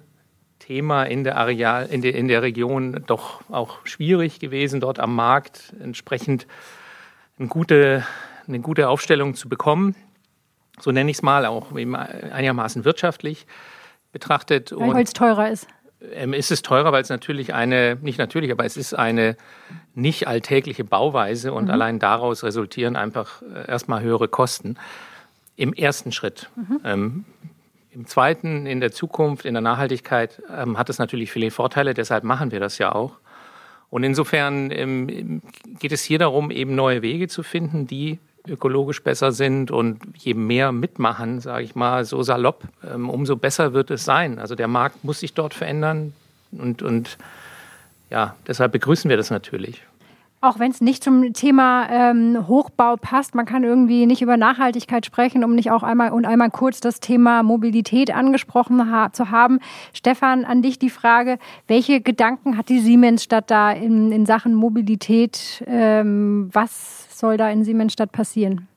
Thema 0.72 1.04
in 1.04 1.26
der, 1.26 1.36
Areal, 1.36 1.88
in, 1.88 2.02
der, 2.02 2.16
in 2.16 2.30
der 2.30 2.42
Region 2.42 3.04
doch 3.06 3.42
auch 3.50 3.86
schwierig 3.86 4.40
gewesen, 4.40 4.80
dort 4.80 5.00
am 5.00 5.14
Markt 5.14 5.74
entsprechend 5.84 6.48
eine 7.38 7.50
gute, 7.50 8.06
eine 8.48 8.62
gute 8.62 8.88
Aufstellung 8.88 9.36
zu 9.36 9.50
bekommen. 9.50 9.96
So 10.80 10.92
nenne 10.92 11.12
ich 11.12 11.18
es 11.18 11.24
mal, 11.24 11.46
auch 11.46 11.74
einigermaßen 11.74 12.86
wirtschaftlich 12.86 13.48
betrachtet. 14.14 14.72
Weil 14.74 15.04
es 15.04 15.12
teurer 15.12 15.50
ist. 15.50 15.68
Ähm, 16.14 16.32
ist 16.32 16.52
es 16.52 16.62
teurer, 16.62 16.94
weil 16.94 17.02
es 17.02 17.10
natürlich 17.10 17.54
eine, 17.54 17.98
nicht 18.02 18.18
natürlich, 18.18 18.50
aber 18.50 18.64
es 18.64 18.78
ist 18.78 18.94
eine 18.94 19.36
nicht 19.94 20.26
alltägliche 20.26 20.86
Bauweise 20.86 21.52
und 21.52 21.66
mhm. 21.66 21.72
allein 21.72 22.00
daraus 22.00 22.46
resultieren 22.46 22.96
einfach 22.96 23.42
äh, 23.42 23.70
erstmal 23.70 24.02
höhere 24.02 24.30
Kosten 24.30 24.78
im 25.58 25.74
ersten 25.74 26.14
Schritt. 26.14 26.50
Mhm. 26.56 26.80
Ähm, 26.86 27.26
im 27.92 28.08
zweiten, 28.08 28.66
in 28.66 28.80
der 28.80 28.92
Zukunft, 28.92 29.46
in 29.46 29.54
der 29.54 29.62
Nachhaltigkeit, 29.62 30.42
ähm, 30.50 30.78
hat 30.78 30.90
es 30.90 30.98
natürlich 30.98 31.32
viele 31.32 31.52
Vorteile, 31.52 31.94
deshalb 31.94 32.24
machen 32.24 32.52
wir 32.52 32.60
das 32.60 32.78
ja 32.78 32.94
auch. 32.94 33.14
Und 33.90 34.04
insofern 34.04 34.72
ähm, 34.72 35.42
geht 35.80 35.92
es 35.92 36.02
hier 36.02 36.18
darum, 36.18 36.50
eben 36.52 36.76
neue 36.76 37.02
Wege 37.02 37.28
zu 37.28 37.44
finden, 37.44 37.88
die 37.88 38.20
ökologisch 38.48 39.04
besser 39.04 39.32
sind 39.32 39.70
und 39.70 40.00
je 40.18 40.34
mehr 40.34 40.72
mitmachen, 40.72 41.42
sage 41.42 41.64
ich 41.64 41.76
mal, 41.76 42.06
so 42.06 42.24
salopp, 42.24 42.64
ähm, 42.90 43.10
umso 43.10 43.36
besser 43.36 43.74
wird 43.74 43.92
es 43.92 44.06
sein. 44.06 44.40
Also 44.40 44.56
der 44.56 44.68
Markt 44.68 45.04
muss 45.04 45.20
sich 45.20 45.34
dort 45.34 45.54
verändern 45.54 46.14
und, 46.52 46.82
und 46.82 47.18
ja, 48.10 48.36
deshalb 48.48 48.72
begrüßen 48.72 49.10
wir 49.10 49.18
das 49.18 49.30
natürlich. 49.30 49.84
Auch 50.44 50.58
wenn 50.58 50.72
es 50.72 50.82
nicht 50.82 51.04
zum 51.04 51.34
Thema 51.34 51.88
ähm, 51.92 52.48
Hochbau 52.48 52.96
passt, 52.96 53.36
man 53.36 53.46
kann 53.46 53.64
irgendwie 53.64 54.08
nicht 54.08 54.24
über 54.24 54.38
Nachhaltigkeit 54.38 55.06
sprechen, 55.06 55.44
um 55.44 55.54
nicht 55.54 55.70
auch 55.70 55.84
einmal 55.84 56.12
und 56.12 56.26
einmal 56.26 56.50
kurz 56.50 56.80
das 56.80 57.00
Thema 57.00 57.44
Mobilität 57.44 58.12
angesprochen 58.12 58.92
ha 58.92 59.14
zu 59.14 59.30
haben. 59.30 59.60
Stefan, 59.94 60.44
an 60.44 60.64
dich 60.64 60.80
die 60.80 60.90
Frage, 60.90 61.38
welche 61.68 62.02
Gedanken 62.02 62.58
hat 62.58 62.70
die 62.70 62.80
Siemensstadt 62.80 63.52
da 63.52 63.72
in, 63.72 64.12
in 64.12 64.26
Sachen 64.26 64.56
Mobilität? 64.56 65.64
Ähm, 65.68 66.50
was 66.52 67.20
soll 67.20 67.38
da 67.38 67.48
in 67.52 67.64
Siemensstadt 67.64 68.12
passieren? 68.12 68.68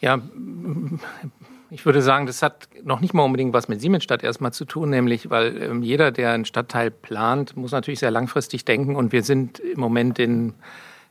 Ja, 0.00 0.20
ich 1.70 1.84
würde 1.84 2.02
sagen, 2.02 2.26
das 2.26 2.42
hat 2.42 2.68
noch 2.84 3.00
nicht 3.00 3.14
mal 3.14 3.22
unbedingt 3.22 3.52
was 3.52 3.68
mit 3.68 3.80
Siemensstadt 3.80 4.22
erstmal 4.22 4.52
zu 4.52 4.64
tun, 4.64 4.90
nämlich 4.90 5.30
weil 5.30 5.60
ähm, 5.62 5.82
jeder, 5.82 6.12
der 6.12 6.32
einen 6.32 6.44
Stadtteil 6.44 6.90
plant, 6.90 7.56
muss 7.56 7.72
natürlich 7.72 8.00
sehr 8.00 8.10
langfristig 8.10 8.64
denken 8.64 8.96
und 8.96 9.12
wir 9.12 9.22
sind 9.22 9.58
im 9.58 9.80
Moment 9.80 10.18
in, 10.18 10.54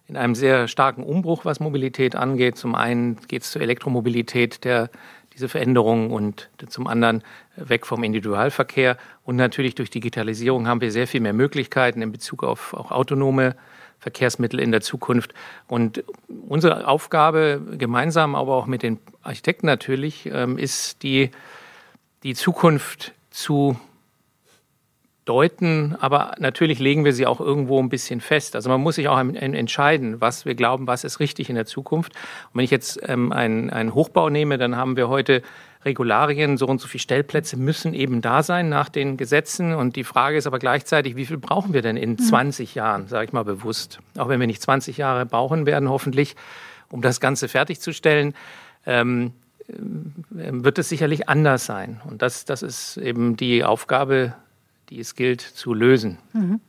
in 0.08 0.18
einem 0.18 0.36
sehr 0.36 0.68
starken 0.68 1.04
Umbruch, 1.04 1.46
was 1.46 1.60
Mobilität 1.60 2.16
angeht. 2.16 2.58
Zum 2.58 2.76
einen 2.76 3.18
geht 3.28 3.44
es 3.44 3.52
zur 3.52 3.62
Elektromobilität, 3.62 4.64
der 4.64 4.90
diese 5.34 5.50
Veränderungen 5.50 6.12
und 6.12 6.50
zum 6.68 6.88
anderen 6.88 7.22
weg 7.58 7.86
vom 7.86 8.04
Individualverkehr. 8.04 8.98
Und 9.24 9.36
natürlich 9.36 9.76
durch 9.76 9.90
Digitalisierung 9.90 10.68
haben 10.68 10.80
wir 10.80 10.92
sehr 10.92 11.08
viel 11.08 11.20
mehr 11.20 11.34
Möglichkeiten 11.34 12.02
in 12.02 12.14
Bezug 12.14 12.44
auf 12.44 12.74
auch 12.74 12.92
autonome 12.92 13.56
Verkehrsmittel 14.00 14.60
in 14.60 14.72
der 14.72 14.82
Zukunft. 14.82 15.34
Und 15.68 16.04
unsere 16.48 16.88
Aufgabe, 16.88 17.62
gemeinsam 17.78 18.36
aber 18.36 18.56
auch 18.56 18.66
mit 18.66 18.84
den 18.84 19.00
Architekten 19.24 19.66
natürlich, 19.66 20.30
ähm, 20.32 20.58
ist 20.58 21.04
die, 21.04 21.32
die 22.24 22.36
Zukunft 22.36 23.14
zu 23.32 23.80
deuten, 25.26 25.96
aber 26.00 26.36
natürlich 26.38 26.80
legen 26.80 27.04
wir 27.04 27.12
sie 27.12 27.26
auch 27.26 27.40
irgendwo 27.40 27.82
ein 27.82 27.90
bisschen 27.90 28.22
fest. 28.22 28.56
Also 28.56 28.70
man 28.70 28.80
muss 28.82 28.96
sich 28.96 29.08
auch 29.08 29.18
entscheiden, 29.18 30.22
was 30.22 30.46
wir 30.46 30.54
glauben, 30.54 30.88
was 30.88 31.04
ist 31.04 31.20
richtig 31.20 31.50
in 31.50 31.56
der 31.56 31.66
Zukunft. 31.66 32.14
Und 32.14 32.60
wenn 32.60 32.64
ich 32.64 32.72
jetzt 32.72 33.00
ähm, 33.04 33.32
einen, 33.32 33.72
einen 33.72 33.96
Hochbau 33.96 34.30
nehme, 34.30 34.58
dann 34.58 34.76
haben 34.76 34.96
wir 34.96 35.10
heute 35.10 35.42
Regularien, 35.86 36.58
so 36.58 36.66
und 36.66 36.82
so 36.82 36.88
viele 36.88 37.02
Stellplätze 37.02 37.58
müssen 37.58 37.94
eben 37.94 38.22
da 38.22 38.44
sein 38.44 38.70
nach 38.70 38.90
den 38.90 39.18
Gesetzen. 39.18 39.74
Und 39.74 39.96
die 39.96 40.04
Frage 40.04 40.38
ist 40.38 40.48
aber 40.48 40.60
gleichzeitig, 40.60 41.16
wie 41.16 41.26
viel 41.26 41.38
brauchen 41.38 41.74
wir 41.74 41.82
denn 41.82 41.96
in 41.96 42.18
20 42.18 42.74
mhm. 42.74 42.78
Jahren, 42.78 43.08
sage 43.08 43.26
ich 43.26 43.34
mal 43.34 43.44
bewusst. 43.44 44.00
Auch 44.18 44.28
wenn 44.28 44.40
wir 44.40 44.48
nicht 44.48 44.62
20 44.62 44.98
Jahre 44.98 45.26
brauchen 45.26 45.66
werden, 45.66 45.90
hoffentlich, 45.90 46.36
um 46.90 47.02
das 47.02 47.20
Ganze 47.20 47.48
fertigzustellen, 47.48 48.34
ähm, 48.86 49.34
äh, 49.68 49.74
wird 50.52 50.80
es 50.80 50.90
sicherlich 50.90 51.30
anders 51.30 51.66
sein. 51.66 52.02
Und 52.10 52.22
das, 52.22 52.46
das 52.46 52.64
ist 52.64 52.98
eben 52.98 53.38
die 53.38 53.64
Aufgabe, 53.64 54.34
die 54.90 55.00
es 55.00 55.16
gilt 55.16 55.42
zu 55.42 55.74
lösen. 55.74 56.18
Mhm. 56.34 56.60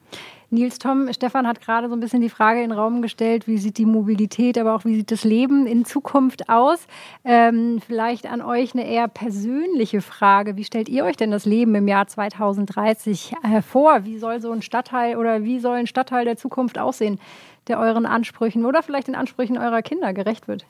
Nils 0.50 0.78
Tom, 0.78 1.12
Stefan 1.12 1.46
hat 1.46 1.61
gerade 1.61 1.88
so 1.88 1.94
ein 1.94 2.00
bisschen 2.00 2.20
die 2.20 2.28
Frage 2.28 2.62
in 2.62 2.70
den 2.70 2.78
Raum 2.78 3.02
gestellt, 3.02 3.48
wie 3.48 3.59
sieht 3.59 3.78
die 3.78 3.85
Mobilität, 3.85 4.56
aber 4.59 4.74
auch 4.74 4.85
wie 4.85 4.94
sieht 4.94 5.11
das 5.11 5.24
Leben 5.24 5.66
in 5.66 5.85
Zukunft 5.85 6.48
aus? 6.48 6.87
Ähm, 7.24 7.80
vielleicht 7.85 8.26
an 8.26 8.42
euch 8.42 8.72
eine 8.72 8.87
eher 8.87 9.09
persönliche 9.09 10.00
Frage. 10.00 10.56
Wie 10.56 10.64
stellt 10.64 10.88
ihr 10.88 11.04
euch 11.04 11.16
denn 11.16 11.32
das 11.32 11.46
Leben 11.46 11.74
im 11.74 11.88
Jahr 11.88 12.06
2030 12.06 13.32
äh, 13.42 13.61
vor? 13.61 14.04
Wie 14.04 14.18
soll 14.18 14.40
so 14.40 14.52
ein 14.52 14.62
Stadtteil 14.62 15.16
oder 15.16 15.42
wie 15.42 15.59
soll 15.59 15.76
ein 15.76 15.88
Stadtteil 15.88 16.24
der 16.24 16.37
Zukunft 16.37 16.78
aussehen, 16.78 17.18
der 17.66 17.80
euren 17.80 18.06
Ansprüchen 18.06 18.64
oder 18.64 18.85
vielleicht 18.85 19.09
den 19.09 19.16
Ansprüchen 19.16 19.59
eurer 19.59 19.82
Kinder 19.82 20.12
gerecht 20.12 20.46
wird? 20.46 20.64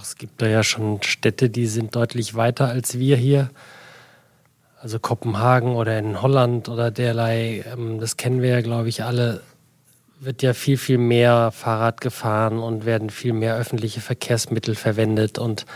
es 0.00 0.16
gibt 0.16 0.40
da 0.40 0.46
ja 0.46 0.62
schon 0.62 1.02
Städte, 1.02 1.50
die 1.50 1.66
sind 1.66 1.96
deutlich 1.96 2.34
weiter 2.34 2.68
als 2.68 2.98
wir 2.98 3.16
hier 3.16 3.50
also 4.82 4.98
Kopenhagen 4.98 5.76
oder 5.76 5.98
in 5.98 6.22
Holland 6.22 6.68
oder 6.68 6.90
derlei, 6.90 7.64
ähm, 7.70 8.00
das 8.00 8.16
kennen 8.16 8.40
wir 8.40 8.50
ja, 8.50 8.60
glaube 8.62 8.88
ich, 8.88 9.04
alle, 9.04 9.42
wird 10.20 10.42
ja 10.42 10.54
viel, 10.54 10.78
viel 10.78 10.98
mehr 10.98 11.50
Fahrrad 11.52 12.00
gefahren 12.00 12.58
und 12.58 12.86
werden 12.86 13.10
viel 13.10 13.32
mehr 13.34 13.56
öffentliche 13.56 14.00
Verkehrsmittel 14.00 14.74
verwendet 14.74 15.38
und 15.38 15.66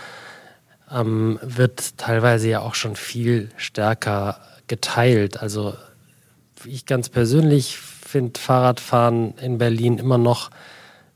ähm, 0.91 1.39
wird 1.43 1.99
teilweise 1.99 2.49
ja 2.49 2.61
auch 2.61 2.75
schon 2.75 2.97
viel 2.97 3.51
stärker 3.57 4.41
geteilt. 4.69 5.41
Also 5.41 5.75
ich 6.65 6.87
ganz 6.87 7.11
persönlich 7.11 7.77
finde 7.77 8.41
Fahrradfahren 8.41 9.35
in 9.39 9.59
Berlin 9.59 9.99
immer 9.99 10.19
noch 10.19 10.51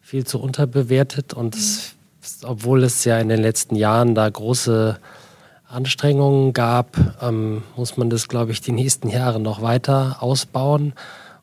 viel 0.03 0.27
zu 0.27 0.41
unterbewertet 0.41 1.33
und 1.33 1.55
mhm. 1.55 1.61
es, 1.61 1.95
obwohl 2.45 2.83
es 2.83 3.05
ja 3.05 3.19
in 3.19 3.31
den 3.31 3.41
letzten 3.41 3.77
Jahren 3.77 4.15
da 4.15 4.29
große 4.29 4.99
Anstrengungen 5.69 6.55
gab, 6.55 6.97
ähm, 7.23 7.63
muss 7.77 7.97
man 7.97 8.09
das, 8.09 8.29
glaube 8.29 8.53
ich, 8.53 8.61
die 8.61 8.73
nächsten 8.73 9.09
Jahre 9.09 9.39
noch 9.39 9.61
weiter 9.61 10.17
ausbauen. 10.21 10.95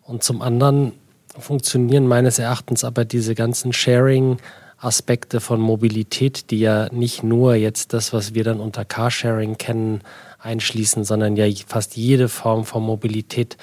Und 0.01 0.23
zum 0.23 0.41
anderen 0.41 0.93
funktionieren 1.37 2.07
meines 2.07 2.39
Erachtens 2.39 2.83
aber 2.83 3.05
diese 3.05 3.35
ganzen 3.35 3.71
Sharing-Aspekte 3.71 5.39
von 5.39 5.59
Mobilität, 5.59 6.49
die 6.49 6.59
ja 6.59 6.91
nicht 6.91 7.23
nur 7.23 7.55
jetzt 7.55 7.93
das, 7.93 8.13
was 8.13 8.33
wir 8.33 8.43
dann 8.43 8.59
unter 8.59 8.83
Carsharing 8.83 9.57
kennen, 9.57 10.01
einschließen, 10.39 11.03
sondern 11.03 11.35
ja 11.35 11.45
fast 11.67 11.95
jede 11.95 12.29
Form 12.29 12.65
von 12.65 12.83
Mobilität 12.83 13.57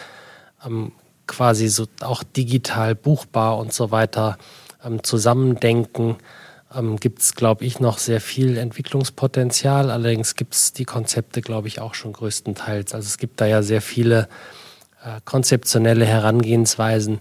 ähm, 0.65 0.93
quasi 1.27 1.69
so 1.69 1.87
auch 2.03 2.23
digital 2.23 2.95
buchbar 2.95 3.59
und 3.59 3.73
so 3.73 3.91
weiter 3.91 4.39
ähm, 4.85 5.03
zusammendenken 5.03 6.17
ähm, 6.75 6.97
gibt 6.99 7.21
es, 7.21 7.35
glaube 7.35 7.65
ich, 7.65 7.81
noch 7.81 7.99
sehr 7.99 8.21
viel 8.21 8.57
Entwicklungspotenzial. 8.57 9.91
Allerdings 9.91 10.35
gibt 10.35 10.55
es 10.55 10.73
die 10.73 10.85
Konzepte, 10.85 11.41
glaube 11.41 11.69
ich, 11.69 11.81
auch 11.81 11.95
schon 11.95 12.13
größtenteils. 12.13 12.95
Also 12.95 13.07
es 13.07 13.19
gibt 13.19 13.41
da 13.41 13.47
ja 13.47 13.63
sehr 13.63 13.83
viele 13.83 14.29
äh, 15.05 15.21
konzeptionelle 15.25 16.07
Herangehensweisen, 16.07 17.21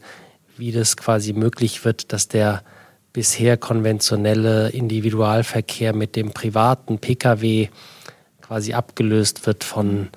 wie 0.57 0.71
das 0.71 0.97
quasi 0.97 1.33
möglich 1.33 1.85
wird, 1.85 2.13
dass 2.13 2.27
der 2.27 2.63
bisher 3.13 3.57
konventionelle 3.57 4.69
Individualverkehr 4.69 5.93
mit 5.93 6.15
dem 6.15 6.31
privaten 6.31 6.99
Pkw 6.99 7.69
quasi 8.41 8.73
abgelöst 8.73 9.45
wird 9.47 9.63
von 9.63 10.09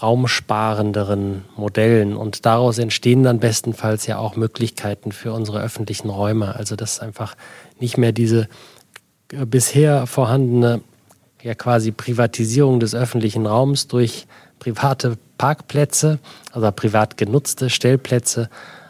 raumsparenderen 0.00 1.44
Modellen. 1.56 2.16
Und 2.16 2.46
daraus 2.46 2.78
entstehen 2.78 3.22
dann 3.22 3.40
bestenfalls 3.40 4.06
ja 4.06 4.18
auch 4.18 4.36
Möglichkeiten 4.36 5.12
für 5.12 5.32
unsere 5.32 5.62
öffentlichen 5.62 6.10
Räume. 6.10 6.56
Also 6.56 6.76
dass 6.76 7.00
einfach 7.00 7.36
nicht 7.80 7.98
mehr 7.98 8.12
diese 8.12 8.48
äh, 9.32 9.44
bisher 9.46 10.06
vorhandene 10.06 10.80
ja 11.42 11.54
quasi 11.54 11.92
Privatisierung 11.92 12.80
des 12.80 12.94
öffentlichen 12.94 13.46
Raums 13.46 13.86
durch 13.86 14.26
private 14.58 15.18
Parkplätze, 15.36 16.18
also 16.52 16.70
privat 16.72 17.18
genutzte 17.18 17.68
Stellplätze, 17.68 18.48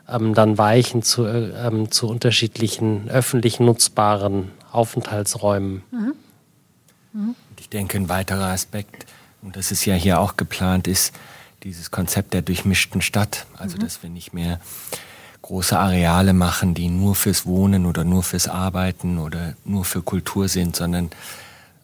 ähm, 0.09 0.35
dann 0.35 0.57
weichen 0.57 1.03
zu, 1.03 1.25
äh, 1.25 1.51
ähm, 1.67 1.91
zu 1.91 2.09
unterschiedlichen 2.09 3.09
öffentlich 3.09 3.59
nutzbaren 3.59 4.51
Aufenthaltsräumen. 4.71 5.83
Mhm. 5.91 6.15
Mhm. 7.13 7.35
Ich 7.59 7.69
denke, 7.69 7.97
ein 7.99 8.09
weiterer 8.09 8.49
Aspekt 8.53 9.07
und 9.43 9.57
das 9.57 9.71
ist 9.71 9.85
ja 9.85 9.95
hier 9.95 10.21
auch 10.21 10.37
geplant, 10.37 10.87
ist 10.87 11.15
dieses 11.65 11.91
Konzept 11.91 12.35
der 12.35 12.43
durchmischten 12.43 13.03
Stadt. 13.03 13.47
Also, 13.57 13.77
mhm. 13.77 13.81
dass 13.81 14.03
wir 14.03 14.11
nicht 14.11 14.33
mehr 14.33 14.61
große 15.45 15.79
Areale 15.79 16.33
machen, 16.33 16.73
die 16.73 16.89
nur 16.89 17.15
fürs 17.15 17.45
Wohnen 17.45 17.85
oder 17.85 18.03
nur 18.03 18.23
fürs 18.23 18.49
Arbeiten 18.49 19.19
oder 19.19 19.55
nur 19.67 19.85
für 19.85 20.01
Kultur 20.01 20.49
sind, 20.49 20.75
sondern 20.75 21.11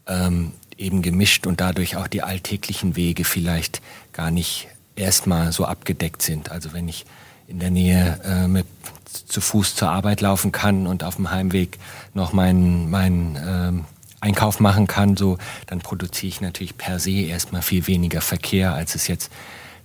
ähm, 0.06 0.52
eben 0.78 1.02
gemischt 1.02 1.46
und 1.46 1.60
dadurch 1.60 1.96
auch 1.96 2.08
die 2.08 2.22
alltäglichen 2.22 2.96
Wege 2.96 3.24
vielleicht 3.24 3.82
gar 4.14 4.30
nicht 4.30 4.68
erstmal 4.96 5.52
so 5.52 5.66
abgedeckt 5.66 6.22
sind. 6.22 6.50
Also 6.50 6.72
wenn 6.72 6.88
ich 6.88 7.04
in 7.48 7.58
der 7.58 7.70
Nähe 7.70 8.18
äh, 8.24 8.48
mit 8.48 8.66
zu 9.04 9.42
Fuß 9.42 9.74
zur 9.74 9.90
Arbeit 9.90 10.22
laufen 10.22 10.52
kann 10.52 10.86
und 10.86 11.04
auf 11.04 11.16
dem 11.16 11.30
Heimweg 11.30 11.78
noch 12.14 12.32
meinen 12.32 12.88
mein, 12.88 13.38
ähm, 13.46 13.84
Einkauf 14.22 14.58
machen 14.58 14.86
kann, 14.86 15.18
so, 15.18 15.36
dann 15.66 15.80
produziere 15.80 16.28
ich 16.28 16.40
natürlich 16.40 16.78
per 16.78 16.98
se 16.98 17.10
erstmal 17.10 17.62
viel 17.62 17.86
weniger 17.86 18.22
Verkehr, 18.22 18.72
als 18.72 18.94
es 18.94 19.06
jetzt 19.06 19.30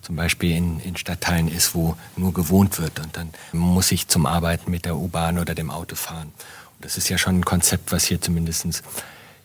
zum 0.06 0.16
Beispiel 0.16 0.56
in, 0.56 0.80
in 0.82 0.96
Stadtteilen 0.96 1.48
ist, 1.48 1.74
wo 1.74 1.98
nur 2.16 2.32
gewohnt 2.32 2.80
wird. 2.80 3.00
Und 3.00 3.18
dann 3.18 3.30
muss 3.54 3.92
ich 3.92 4.08
zum 4.08 4.28
Arbeiten 4.28 4.70
mit 4.70 4.86
der 4.86 4.98
U-Bahn 4.98 5.40
oder 5.40 5.56
dem 5.56 5.72
Auto 5.72 5.96
fahren. 5.96 6.28
Und 6.76 6.86
das 6.86 6.96
ist 6.96 7.10
ja 7.10 7.18
schon 7.18 7.40
ein 7.40 7.46
Konzept, 7.46 7.92
was 7.92 8.06
hier 8.06 8.22
zumindest 8.22 8.84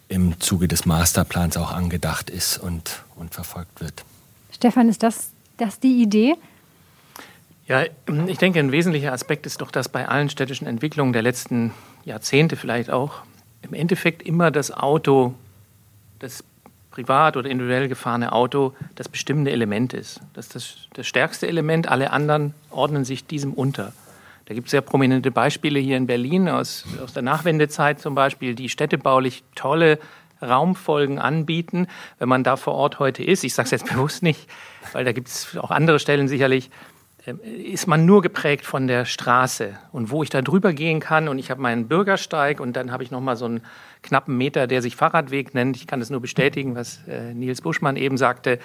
im 0.08 0.38
Zuge 0.38 0.68
des 0.68 0.84
Masterplans 0.84 1.56
auch 1.56 1.72
angedacht 1.72 2.28
ist 2.28 2.58
und, 2.58 3.04
und 3.16 3.32
verfolgt 3.32 3.80
wird. 3.80 4.04
Stefan, 4.52 4.90
ist 4.90 5.02
das, 5.02 5.30
das 5.56 5.80
die 5.80 6.02
Idee? 6.02 6.34
Ja, 7.66 7.84
ich 8.26 8.36
denke, 8.36 8.58
ein 8.58 8.70
wesentlicher 8.70 9.12
Aspekt 9.12 9.46
ist 9.46 9.62
doch, 9.62 9.70
dass 9.70 9.88
bei 9.88 10.08
allen 10.08 10.28
städtischen 10.28 10.66
Entwicklungen 10.66 11.14
der 11.14 11.22
letzten 11.22 11.72
Jahrzehnte 12.04 12.56
vielleicht 12.56 12.90
auch 12.90 13.22
im 13.62 13.72
Endeffekt 13.72 14.22
immer 14.22 14.50
das 14.50 14.72
Auto, 14.72 15.34
das 16.18 16.44
privat 16.90 17.36
oder 17.36 17.48
individuell 17.48 17.88
gefahrene 17.88 18.32
Auto, 18.32 18.74
das 18.96 19.08
bestimmende 19.08 19.50
Element 19.50 19.94
ist. 19.94 20.20
Das 20.34 20.46
ist 20.46 20.54
das, 20.54 20.74
das 20.94 21.06
stärkste 21.06 21.46
Element, 21.46 21.88
alle 21.88 22.12
anderen 22.12 22.54
ordnen 22.70 23.04
sich 23.04 23.26
diesem 23.26 23.52
unter. 23.52 23.92
Da 24.46 24.54
gibt 24.54 24.66
es 24.66 24.72
sehr 24.72 24.80
prominente 24.80 25.30
Beispiele 25.30 25.78
hier 25.78 25.96
in 25.96 26.06
Berlin 26.06 26.48
aus, 26.48 26.84
aus 27.02 27.12
der 27.12 27.22
Nachwendezeit 27.22 28.00
zum 28.00 28.16
Beispiel, 28.16 28.56
die 28.56 28.68
städtebaulich 28.68 29.44
tolle 29.54 29.98
Raumfolgen 30.42 31.18
anbieten, 31.18 31.86
wenn 32.18 32.28
man 32.28 32.42
da 32.42 32.56
vor 32.56 32.74
Ort 32.74 32.98
heute 32.98 33.22
ist. 33.22 33.44
Ich 33.44 33.54
sage 33.54 33.66
es 33.66 33.70
jetzt 33.70 33.86
bewusst 33.92 34.22
nicht, 34.22 34.48
weil 34.92 35.04
da 35.04 35.12
gibt 35.12 35.28
es 35.28 35.56
auch 35.56 35.70
andere 35.70 36.00
Stellen 36.00 36.28
sicherlich. 36.28 36.70
Ähm, 37.26 37.40
ist 37.42 37.86
man 37.86 38.06
nur 38.06 38.22
geprägt 38.22 38.64
von 38.64 38.86
der 38.86 39.04
Straße 39.04 39.78
und 39.92 40.10
wo 40.10 40.22
ich 40.22 40.30
da 40.30 40.40
drüber 40.40 40.72
gehen 40.72 41.00
kann 41.00 41.28
und 41.28 41.38
ich 41.38 41.50
habe 41.50 41.60
meinen 41.60 41.86
Bürgersteig 41.86 42.60
und 42.60 42.74
dann 42.74 42.92
habe 42.92 43.02
ich 43.02 43.10
noch 43.10 43.20
mal 43.20 43.36
so 43.36 43.44
einen 43.44 43.60
knappen 44.02 44.36
Meter, 44.36 44.66
der 44.66 44.80
sich 44.80 44.96
Fahrradweg 44.96 45.54
nennt. 45.54 45.76
Ich 45.76 45.86
kann 45.86 46.00
das 46.00 46.08
nur 46.08 46.20
bestätigen, 46.20 46.74
was 46.74 47.00
äh, 47.08 47.34
Nils 47.34 47.60
Buschmann 47.60 47.96
eben 47.96 48.16
sagte. 48.16 48.58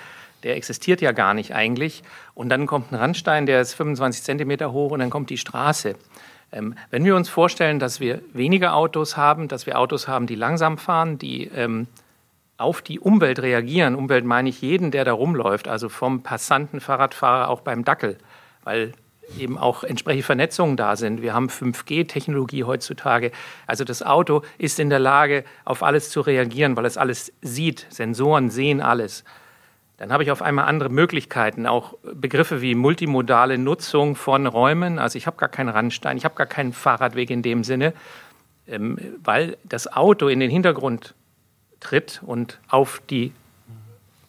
Der 0.44 0.56
existiert 0.56 1.02
ja 1.02 1.12
gar 1.12 1.34
nicht 1.34 1.54
eigentlich. 1.54 2.04
Und 2.34 2.50
dann 2.50 2.66
kommt 2.66 2.92
ein 2.92 2.96
Randstein, 2.96 3.46
der 3.46 3.62
ist 3.62 3.74
25 3.74 4.24
Zentimeter 4.24 4.72
hoch 4.72 4.92
und 4.92 5.00
dann 5.00 5.10
kommt 5.10 5.30
die 5.30 5.38
Straße. 5.38 5.96
Ähm, 6.54 6.76
wenn 6.92 7.04
wir 7.04 7.18
uns 7.18 7.28
vorstellen, 7.28 7.80
dass 7.80 8.00
wir 8.00 8.22
weniger 8.32 8.76
Autos 8.76 9.18
haben, 9.18 9.50
dass 9.50 9.66
wir 9.66 9.78
Autos 9.78 10.08
haben, 10.08 10.28
die 10.28 10.36
langsam 10.36 10.78
fahren, 10.78 11.18
die 11.18 11.48
ähm, 11.48 11.88
auf 12.58 12.82
die 12.82 13.02
Umwelt 13.02 13.40
reagieren. 13.40 13.96
Umwelt 13.96 14.24
meine 14.24 14.48
ich 14.48 14.62
jeden, 14.62 14.92
der 14.92 15.04
da 15.04 15.12
rumläuft, 15.12 15.68
also 15.68 15.90
vom 15.90 16.24
Passanten, 16.24 16.80
Fahrradfahrer, 16.80 17.50
auch 17.50 17.60
beim 17.60 17.84
Dackel 17.84 18.18
weil 18.66 18.92
eben 19.40 19.58
auch 19.58 19.84
entsprechende 19.84 20.24
Vernetzungen 20.24 20.78
da 20.78 20.96
sind. 20.96 21.22
Wir 21.22 21.34
haben 21.34 21.48
5G-Technologie 21.48 22.64
heutzutage. 22.64 23.32
Also 23.66 23.84
das 23.84 24.04
Auto 24.04 24.42
ist 24.58 24.80
in 24.80 24.90
der 24.90 25.00
Lage, 25.00 25.46
auf 25.64 25.82
alles 25.84 26.10
zu 26.10 26.22
reagieren, 26.22 26.76
weil 26.76 26.86
es 26.86 26.98
alles 26.98 27.32
sieht. 27.42 27.88
Sensoren 27.90 28.50
sehen 28.50 28.82
alles. 28.82 29.24
Dann 29.98 30.12
habe 30.12 30.24
ich 30.24 30.32
auf 30.32 30.42
einmal 30.42 30.66
andere 30.66 30.90
Möglichkeiten, 30.90 31.66
auch 31.66 31.96
Begriffe 32.04 32.62
wie 32.62 32.76
multimodale 32.76 33.58
Nutzung 33.58 34.16
von 34.16 34.46
Räumen. 34.46 35.00
Also 35.00 35.18
ich 35.18 35.26
habe 35.26 35.38
gar 35.38 35.50
keinen 35.50 35.70
Randstein, 35.70 36.18
ich 36.18 36.26
habe 36.26 36.36
gar 36.36 36.48
keinen 36.48 36.74
Fahrradweg 36.74 37.30
in 37.30 37.42
dem 37.42 37.64
Sinne, 37.64 37.94
ähm, 38.68 38.98
weil 39.24 39.58
das 39.64 39.92
Auto 39.92 40.28
in 40.28 40.42
den 40.42 40.52
Hintergrund 40.52 41.16
tritt 41.80 42.22
und 42.26 42.60
auf 42.68 43.02
die 43.10 43.32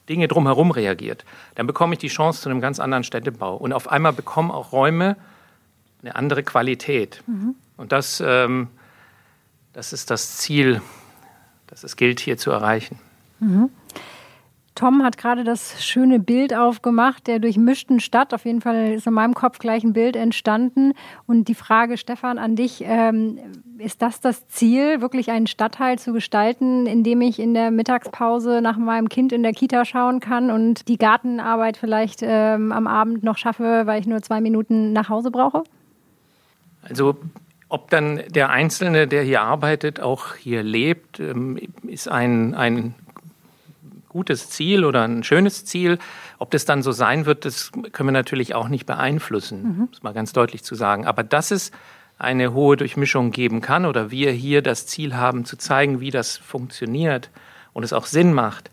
Dinge 0.09 0.29
drumherum 0.29 0.71
reagiert, 0.71 1.25
dann 1.55 1.67
bekomme 1.67 1.95
ich 1.95 1.99
die 1.99 2.09
Chance 2.09 2.43
zu 2.43 2.49
einem 2.49 2.61
ganz 2.61 2.81
anderen 2.81 3.05
Städtebau. 3.05 3.57
Und 3.57 3.73
auf 3.73 3.91
einmal 3.91 4.13
bekommen 4.13 4.51
auch 4.51 4.73
Räume 4.73 5.17
eine 6.03 6.15
andere 6.15 6.43
Qualität. 6.43 7.23
Mhm. 7.27 7.55
Und 7.77 7.93
das, 7.93 8.23
ähm, 8.25 8.69
das 9.73 9.93
ist 9.93 10.11
das 10.11 10.37
Ziel, 10.37 10.81
das 11.67 11.85
es 11.85 11.97
gilt 11.97 12.21
hier 12.21 12.39
zu 12.39 12.51
erreichen. 12.51 12.99
Mhm. 13.41 13.71
Tom 14.77 15.03
hat 15.03 15.17
gerade 15.17 15.43
das 15.43 15.85
schöne 15.85 16.21
Bild 16.21 16.55
aufgemacht 16.55 17.27
der 17.27 17.39
durchmischten 17.39 17.99
Stadt. 17.99 18.33
Auf 18.35 18.45
jeden 18.45 18.61
Fall 18.61 18.93
ist 18.93 19.07
in 19.07 19.15
meinem 19.15 19.35
Kopf 19.35 19.59
gleich 19.59 19.83
ein 19.83 19.95
Bild 19.95 20.15
entstanden. 20.15 20.93
Und 21.27 21.49
die 21.49 21.55
Frage, 21.55 21.97
Stefan, 21.97 22.39
an 22.39 22.57
dich, 22.57 22.85
ähm, 22.87 23.39
ist 23.79 24.03
das 24.03 24.21
das 24.21 24.47
Ziel, 24.49 25.01
wirklich 25.01 25.31
einen 25.31 25.47
Stadtteil 25.47 25.99
zu 25.99 26.13
gestalten, 26.13 26.87
in 26.87 27.03
dem 27.03 27.23
ich 27.23 27.41
in 27.41 27.55
der 27.55 27.71
Mittagspause 27.71 28.61
nach 28.61 28.77
meinem 28.77 29.09
Kind 29.09 29.33
in 29.33 29.43
der 29.43 29.53
Kita 29.53 29.87
schauen 29.87 30.21
kann 30.21 30.51
und 30.51 30.89
die 30.89 30.99
Gartenarbeit 30.99 31.79
vielleicht 31.79 32.21
ähm, 32.23 32.71
am 32.71 32.87
Abend 32.87 33.25
noch 33.25 33.39
schaffe, 33.39 33.83
weil 33.87 34.01
ich 34.01 34.07
nur 34.07 34.23
zwei 34.23 34.43
Minuten 34.43 34.93
nach 34.93 35.09
Hause 35.09 35.31
brauche? 35.31 35.65
Also 36.83 37.17
ob 37.69 37.91
dann 37.91 38.21
der 38.29 38.51
Einzelne, 38.51 39.09
der 39.09 39.23
hier 39.23 39.41
arbeitet, 39.41 40.01
auch 40.01 40.35
hier 40.37 40.63
lebt, 40.63 41.19
ähm, 41.19 41.59
ist 41.83 42.09
ein, 42.09 42.55
ein 42.55 42.95
gutes 44.17 44.49
Ziel 44.49 44.87
oder 44.87 45.03
ein 45.03 45.23
schönes 45.25 45.67
Ziel. 45.67 45.99
Ob 46.39 46.51
das 46.51 46.65
dann 46.65 46.83
so 46.83 46.91
sein 46.91 47.27
wird, 47.27 47.45
das 47.45 47.71
können 47.93 48.09
wir 48.09 48.13
natürlich 48.13 48.55
auch 48.55 48.69
nicht 48.69 48.87
beeinflussen, 48.87 49.63
mhm. 49.63 49.89
muss 49.91 50.03
mal 50.03 50.15
ganz 50.15 50.33
deutlich 50.33 50.65
zu 50.65 50.75
sagen. 50.75 51.07
Aber 51.07 51.23
dass 51.23 51.51
es 51.51 51.71
eine 52.19 52.55
hohe 52.55 52.79
Durchmischung 52.79 53.31
geben 53.31 53.61
kann 53.61 53.85
oder 53.85 54.11
wir 54.11 54.33
hier 54.33 54.63
das 54.63 54.87
Ziel 54.87 55.17
haben, 55.17 55.45
zu 55.45 55.59
zeigen, 55.59 56.01
wie 56.01 56.11
das 56.11 56.39
funktioniert 56.39 57.31
und 57.75 57.85
es 57.85 57.93
auch 57.93 58.07
Sinn 58.07 58.33
macht, 58.33 58.71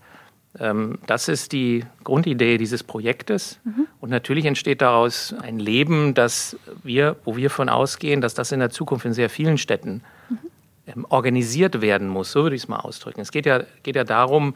ähm, 0.59 0.99
das 1.07 1.27
ist 1.27 1.51
die 1.51 1.83
Grundidee 2.05 2.57
dieses 2.57 2.81
Projektes. 2.81 3.59
Mhm. 3.65 3.87
Und 3.99 4.11
natürlich 4.11 4.45
entsteht 4.45 4.81
daraus 4.81 5.35
ein 5.41 5.59
Leben, 5.59 6.13
das 6.13 6.57
wir, 6.83 7.17
wo 7.25 7.35
wir 7.35 7.49
von 7.49 7.67
ausgehen, 7.67 8.21
dass 8.21 8.33
das 8.33 8.53
in 8.53 8.61
der 8.61 8.69
Zukunft 8.69 9.05
in 9.05 9.11
sehr 9.11 9.29
vielen 9.29 9.57
Städten 9.57 10.03
mhm. 10.29 10.37
Ähm, 10.85 11.05
organisiert 11.07 11.79
werden 11.79 12.09
muss. 12.09 12.33
So 12.33 12.43
würde 12.43 12.57
ich 12.57 12.63
es 12.63 12.67
mal 12.67 12.79
ausdrücken. 12.79 13.21
Es 13.21 13.31
geht 13.31 13.45
ja, 13.45 13.63
geht 13.83 13.95
ja 13.95 14.03
darum, 14.03 14.53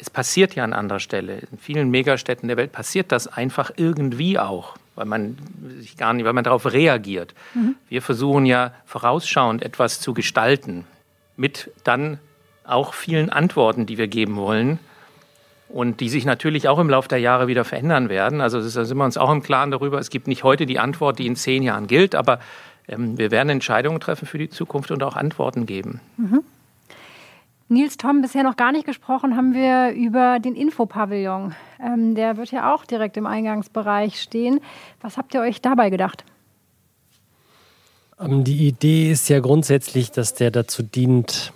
es 0.00 0.10
passiert 0.10 0.54
ja 0.54 0.64
an 0.64 0.72
anderer 0.72 1.00
Stelle. 1.00 1.42
In 1.50 1.58
vielen 1.58 1.90
Megastädten 1.90 2.48
der 2.48 2.56
Welt 2.56 2.72
passiert 2.72 3.12
das 3.12 3.26
einfach 3.26 3.70
irgendwie 3.76 4.38
auch, 4.38 4.76
weil 4.94 5.06
man 5.06 5.36
sich 5.78 5.96
gar 5.96 6.12
nicht, 6.12 6.24
weil 6.24 6.32
man 6.32 6.44
darauf 6.44 6.72
reagiert. 6.72 7.34
Mhm. 7.54 7.76
Wir 7.88 8.02
versuchen 8.02 8.46
ja 8.46 8.72
vorausschauend 8.86 9.62
etwas 9.62 10.00
zu 10.00 10.14
gestalten, 10.14 10.84
mit 11.36 11.70
dann 11.84 12.18
auch 12.64 12.94
vielen 12.94 13.30
Antworten, 13.30 13.86
die 13.86 13.98
wir 13.98 14.08
geben 14.08 14.36
wollen 14.36 14.78
und 15.68 16.00
die 16.00 16.08
sich 16.08 16.24
natürlich 16.24 16.68
auch 16.68 16.78
im 16.78 16.90
Laufe 16.90 17.08
der 17.08 17.18
Jahre 17.18 17.46
wieder 17.46 17.64
verändern 17.64 18.08
werden. 18.08 18.40
Also 18.40 18.60
da 18.60 18.84
sind 18.84 18.96
wir 18.96 19.04
uns 19.04 19.16
auch 19.16 19.30
im 19.30 19.42
Klaren 19.42 19.70
darüber. 19.70 19.98
Es 19.98 20.10
gibt 20.10 20.26
nicht 20.26 20.44
heute 20.44 20.66
die 20.66 20.78
Antwort, 20.78 21.18
die 21.18 21.26
in 21.26 21.36
zehn 21.36 21.62
Jahren 21.62 21.86
gilt, 21.86 22.14
aber 22.14 22.40
ähm, 22.88 23.18
wir 23.18 23.30
werden 23.30 23.50
Entscheidungen 23.50 24.00
treffen 24.00 24.26
für 24.26 24.38
die 24.38 24.50
Zukunft 24.50 24.90
und 24.90 25.02
auch 25.02 25.16
Antworten 25.16 25.66
geben. 25.66 26.00
Mhm. 26.16 26.42
Nils 27.70 27.98
Tom, 27.98 28.22
bisher 28.22 28.42
noch 28.42 28.56
gar 28.56 28.72
nicht 28.72 28.86
gesprochen 28.86 29.36
haben 29.36 29.52
wir 29.52 29.90
über 29.92 30.40
den 30.40 30.54
Infopavillon. 30.54 31.54
Ähm, 31.78 32.14
der 32.14 32.38
wird 32.38 32.50
ja 32.50 32.74
auch 32.74 32.86
direkt 32.86 33.18
im 33.18 33.26
Eingangsbereich 33.26 34.20
stehen. 34.20 34.60
Was 35.02 35.18
habt 35.18 35.34
ihr 35.34 35.42
euch 35.42 35.60
dabei 35.60 35.90
gedacht? 35.90 36.24
Ähm, 38.18 38.42
die 38.42 38.66
Idee 38.66 39.10
ist 39.10 39.28
ja 39.28 39.40
grundsätzlich, 39.40 40.10
dass 40.10 40.32
der 40.32 40.50
dazu 40.50 40.82
dient, 40.82 41.52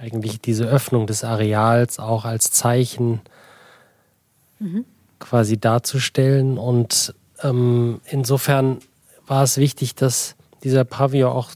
eigentlich 0.00 0.40
diese 0.40 0.64
Öffnung 0.64 1.08
des 1.08 1.24
Areals 1.24 1.98
auch 1.98 2.24
als 2.24 2.52
Zeichen 2.52 3.20
mhm. 4.60 4.84
quasi 5.18 5.58
darzustellen. 5.58 6.56
Und 6.56 7.14
ähm, 7.42 8.00
insofern 8.04 8.78
war 9.26 9.42
es 9.42 9.56
wichtig, 9.56 9.96
dass 9.96 10.36
dieser 10.62 10.84
Pavillon 10.84 11.32
auch 11.32 11.50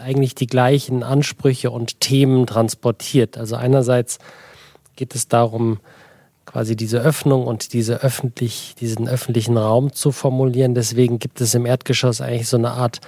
eigentlich 0.00 0.34
die 0.34 0.46
gleichen 0.46 1.02
Ansprüche 1.02 1.70
und 1.70 2.00
Themen 2.00 2.46
transportiert. 2.46 3.38
Also 3.38 3.56
einerseits 3.56 4.18
geht 4.96 5.14
es 5.14 5.28
darum, 5.28 5.78
quasi 6.44 6.76
diese 6.76 7.00
Öffnung 7.00 7.46
und 7.46 7.72
diese 7.72 8.02
öffentlich, 8.02 8.74
diesen 8.80 9.08
öffentlichen 9.08 9.56
Raum 9.58 9.92
zu 9.92 10.12
formulieren. 10.12 10.74
Deswegen 10.74 11.18
gibt 11.18 11.40
es 11.40 11.54
im 11.54 11.66
Erdgeschoss 11.66 12.20
eigentlich 12.20 12.48
so 12.48 12.56
eine 12.56 12.70
Art, 12.70 13.00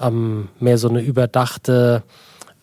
ähm, 0.00 0.48
mehr 0.60 0.78
so 0.78 0.88
eine 0.88 1.00
überdachte 1.00 2.02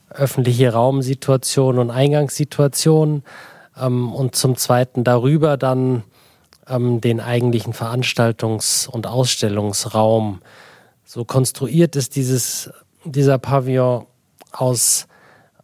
öffentliche 0.10 0.74
Raumsituation 0.74 1.80
und 1.80 1.92
Eingangssituation. 1.92 3.24
Ähm, 3.80 4.14
und 4.14 4.36
zum 4.36 4.56
Zweiten 4.58 5.04
darüber 5.04 5.58
dann 5.58 6.04
ähm, 6.68 7.02
den 7.02 7.20
eigentlichen 7.20 7.74
Veranstaltungs- 7.74 8.88
und 8.88 9.08
Ausstellungsraum. 9.08 10.42
So 11.06 11.26
konstruiert 11.26 11.96
ist 11.96 12.16
dieses 12.16 12.72
dieser 13.12 13.38
Pavillon 13.38 14.06
aus 14.52 15.08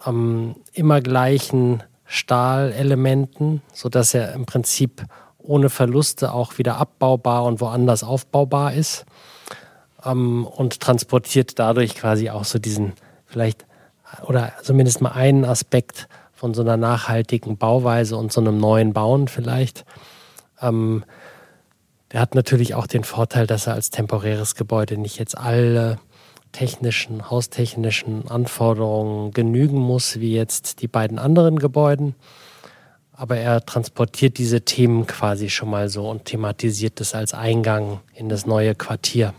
ähm, 0.05 0.55
immer 0.73 1.01
gleichen 1.01 1.83
Stahlelementen, 2.05 3.61
sodass 3.73 4.13
er 4.13 4.33
im 4.33 4.45
Prinzip 4.45 5.03
ohne 5.37 5.69
Verluste 5.69 6.33
auch 6.33 6.57
wieder 6.57 6.77
abbaubar 6.77 7.45
und 7.45 7.61
woanders 7.61 8.03
aufbaubar 8.03 8.73
ist 8.73 9.05
ähm, 10.03 10.45
und 10.45 10.79
transportiert 10.79 11.59
dadurch 11.59 11.95
quasi 11.95 12.29
auch 12.29 12.45
so 12.45 12.59
diesen 12.59 12.93
vielleicht 13.25 13.65
oder 14.23 14.53
zumindest 14.61 15.01
mal 15.01 15.11
einen 15.11 15.45
Aspekt 15.45 16.07
von 16.33 16.53
so 16.53 16.61
einer 16.61 16.77
nachhaltigen 16.77 17.57
Bauweise 17.57 18.17
und 18.17 18.31
so 18.31 18.41
einem 18.41 18.59
neuen 18.59 18.93
Bauen 18.93 19.27
vielleicht. 19.27 19.85
Ähm, 20.61 21.03
der 22.11 22.21
hat 22.21 22.35
natürlich 22.35 22.75
auch 22.75 22.87
den 22.87 23.03
Vorteil, 23.03 23.47
dass 23.47 23.67
er 23.67 23.73
als 23.73 23.89
temporäres 23.89 24.55
Gebäude 24.55 24.97
nicht 24.97 25.17
jetzt 25.17 25.37
alle 25.37 25.97
technischen, 26.55 27.29
haustechnischen 27.29 28.29
Anforderungen 28.29 29.31
genügen 29.31 29.77
muss, 29.77 30.21
wie 30.21 30.33
jetzt 30.33 30.81
die 30.81 30.87
beiden 30.87 31.19
anderen 31.19 31.59
Gebäuden. 31.59 32.15
Aber 33.11 33.35
er 33.35 33.65
transportiert 33.65 34.37
diese 34.37 34.61
Themen 34.61 35.05
quasi 35.05 35.49
schon 35.49 35.69
mal 35.69 35.89
so 35.89 36.09
und 36.09 36.23
thematisiert 36.23 37.01
es 37.01 37.13
als 37.13 37.33
Eingang 37.33 37.99
in 38.13 38.29
das 38.29 38.45
neue 38.45 38.73
Quartier. 38.73 39.33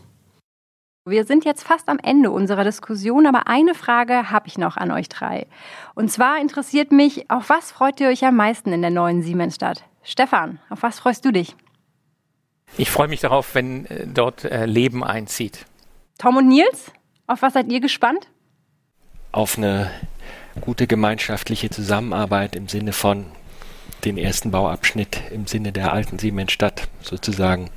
Wir 1.07 1.25
sind 1.25 1.47
jetzt 1.47 1.63
fast 1.63 1.89
am 1.89 1.99
Ende 2.03 2.31
unserer 2.31 2.65
Diskussion, 2.65 3.27
aber 3.27 3.47
eine 3.47 3.75
Frage 3.75 4.31
habe 4.31 4.49
ich 4.49 4.59
noch 4.59 4.77
an 4.77 4.91
euch 4.91 5.09
drei. 5.09 5.47
Und 5.95 6.11
zwar 6.11 6.39
interessiert 6.39 6.93
mich, 6.93 7.31
auf 7.31 7.49
was 7.49 7.71
freut 7.71 7.99
ihr 8.01 8.09
euch 8.09 8.25
am 8.25 8.37
meisten 8.37 8.73
in 8.73 8.83
der 8.83 8.91
neuen 8.91 9.23
Siemensstadt? 9.23 9.85
Stefan, 10.03 10.59
auf 10.69 10.83
was 10.83 10.99
freust 10.99 11.25
du 11.25 11.33
dich? 11.33 11.57
Ich 12.77 12.91
freue 12.91 13.09
mich 13.09 13.21
darauf, 13.21 13.55
wenn 13.55 13.87
äh, 13.87 14.07
dort 14.07 14.45
äh, 14.45 14.67
Leben 14.67 15.03
einzieht. 15.03 15.65
Tom 16.19 16.37
und 16.37 16.49
Nils? 16.49 16.93
Auf 17.27 17.43
was 17.43 17.55
seid 17.55 17.71
ihr 17.73 17.81
gespannt? 17.81 18.29
Auf 19.33 19.59
eine 19.59 19.91
gute 20.61 20.87
gemeinschaftliche 20.87 21.71
Zusammenarbeit 21.71 22.55
im 22.55 22.69
Sinne 22.69 22.93
von 22.93 23.27
den 24.05 24.17
ersten 24.17 24.53
Bauabschnitt 24.53 25.21
im 25.33 25.47
Sinne 25.47 25.73
der 25.73 25.93
alten 25.93 26.19
Siemensstadt 26.19 26.89
sozusagen 27.03 27.71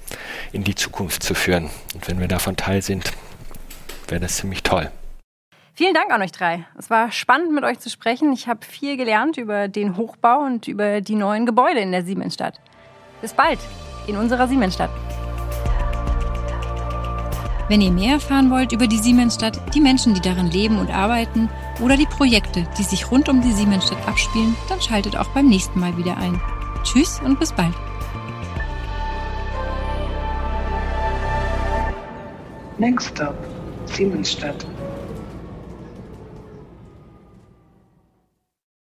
in 0.52 0.64
die 0.64 0.76
Zukunft 0.76 1.24
zu 1.24 1.34
führen. 1.34 1.70
Und 1.96 2.08
wenn 2.08 2.20
wir 2.20 2.28
davon 2.28 2.56
Teil 2.56 2.82
sind, 2.82 3.12
wäre 4.08 4.22
das 4.22 4.38
ziemlich 4.38 4.62
toll. 4.64 4.92
Vielen 5.74 5.94
Dank 5.94 6.12
an 6.12 6.22
euch 6.22 6.32
drei. 6.32 6.66
Es 6.78 6.90
war 6.90 7.12
spannend, 7.12 7.54
mit 7.54 7.64
euch 7.64 7.80
zu 7.80 7.90
sprechen. 7.90 8.34
Ich 8.34 8.48
habe 8.48 8.66
viel 8.66 8.98
gelernt 8.98 9.38
über 9.38 9.68
den 9.68 9.98
Hochbau 9.98 10.42
und 10.42 10.68
über 10.68 11.02
die 11.02 11.16
neuen 11.16 11.46
Gebäude 11.46 11.80
in 11.80 11.92
der 11.92 12.04
Siemensstadt. 12.04 12.60
Bis 13.22 13.34
bald 13.34 13.60
in 14.08 14.18
unserer 14.18 14.48
Siemensstadt. 14.48 14.92
Wenn 17.69 17.82
ihr 17.82 17.91
mehr 17.91 18.13
erfahren 18.13 18.49
wollt 18.49 18.71
über 18.71 18.88
die 18.88 18.97
Siemensstadt, 18.97 19.62
die 19.75 19.79
Menschen, 19.79 20.15
die 20.15 20.21
darin 20.21 20.49
leben 20.49 20.79
und 20.79 20.89
arbeiten 20.89 21.49
oder 21.79 21.97
die 21.97 22.08
Projekte, 22.08 22.67
die 22.79 22.84
sich 22.84 23.12
rund 23.12 23.29
um 23.29 23.41
die 23.43 23.51
Siemensstadt 23.51 24.08
abspielen, 24.08 24.55
dann 24.67 24.82
schaltet 24.82 25.15
auch 25.15 25.27
beim 25.36 25.47
nächsten 25.47 25.79
Mal 25.79 25.95
wieder 25.95 26.17
ein. 26.17 26.41
Tschüss 26.84 27.21
und 27.23 27.39
bis 27.39 27.53
bald. 27.53 27.75
Next 32.79 33.10
Stop, 33.10 33.36
Siemensstadt. 33.86 34.65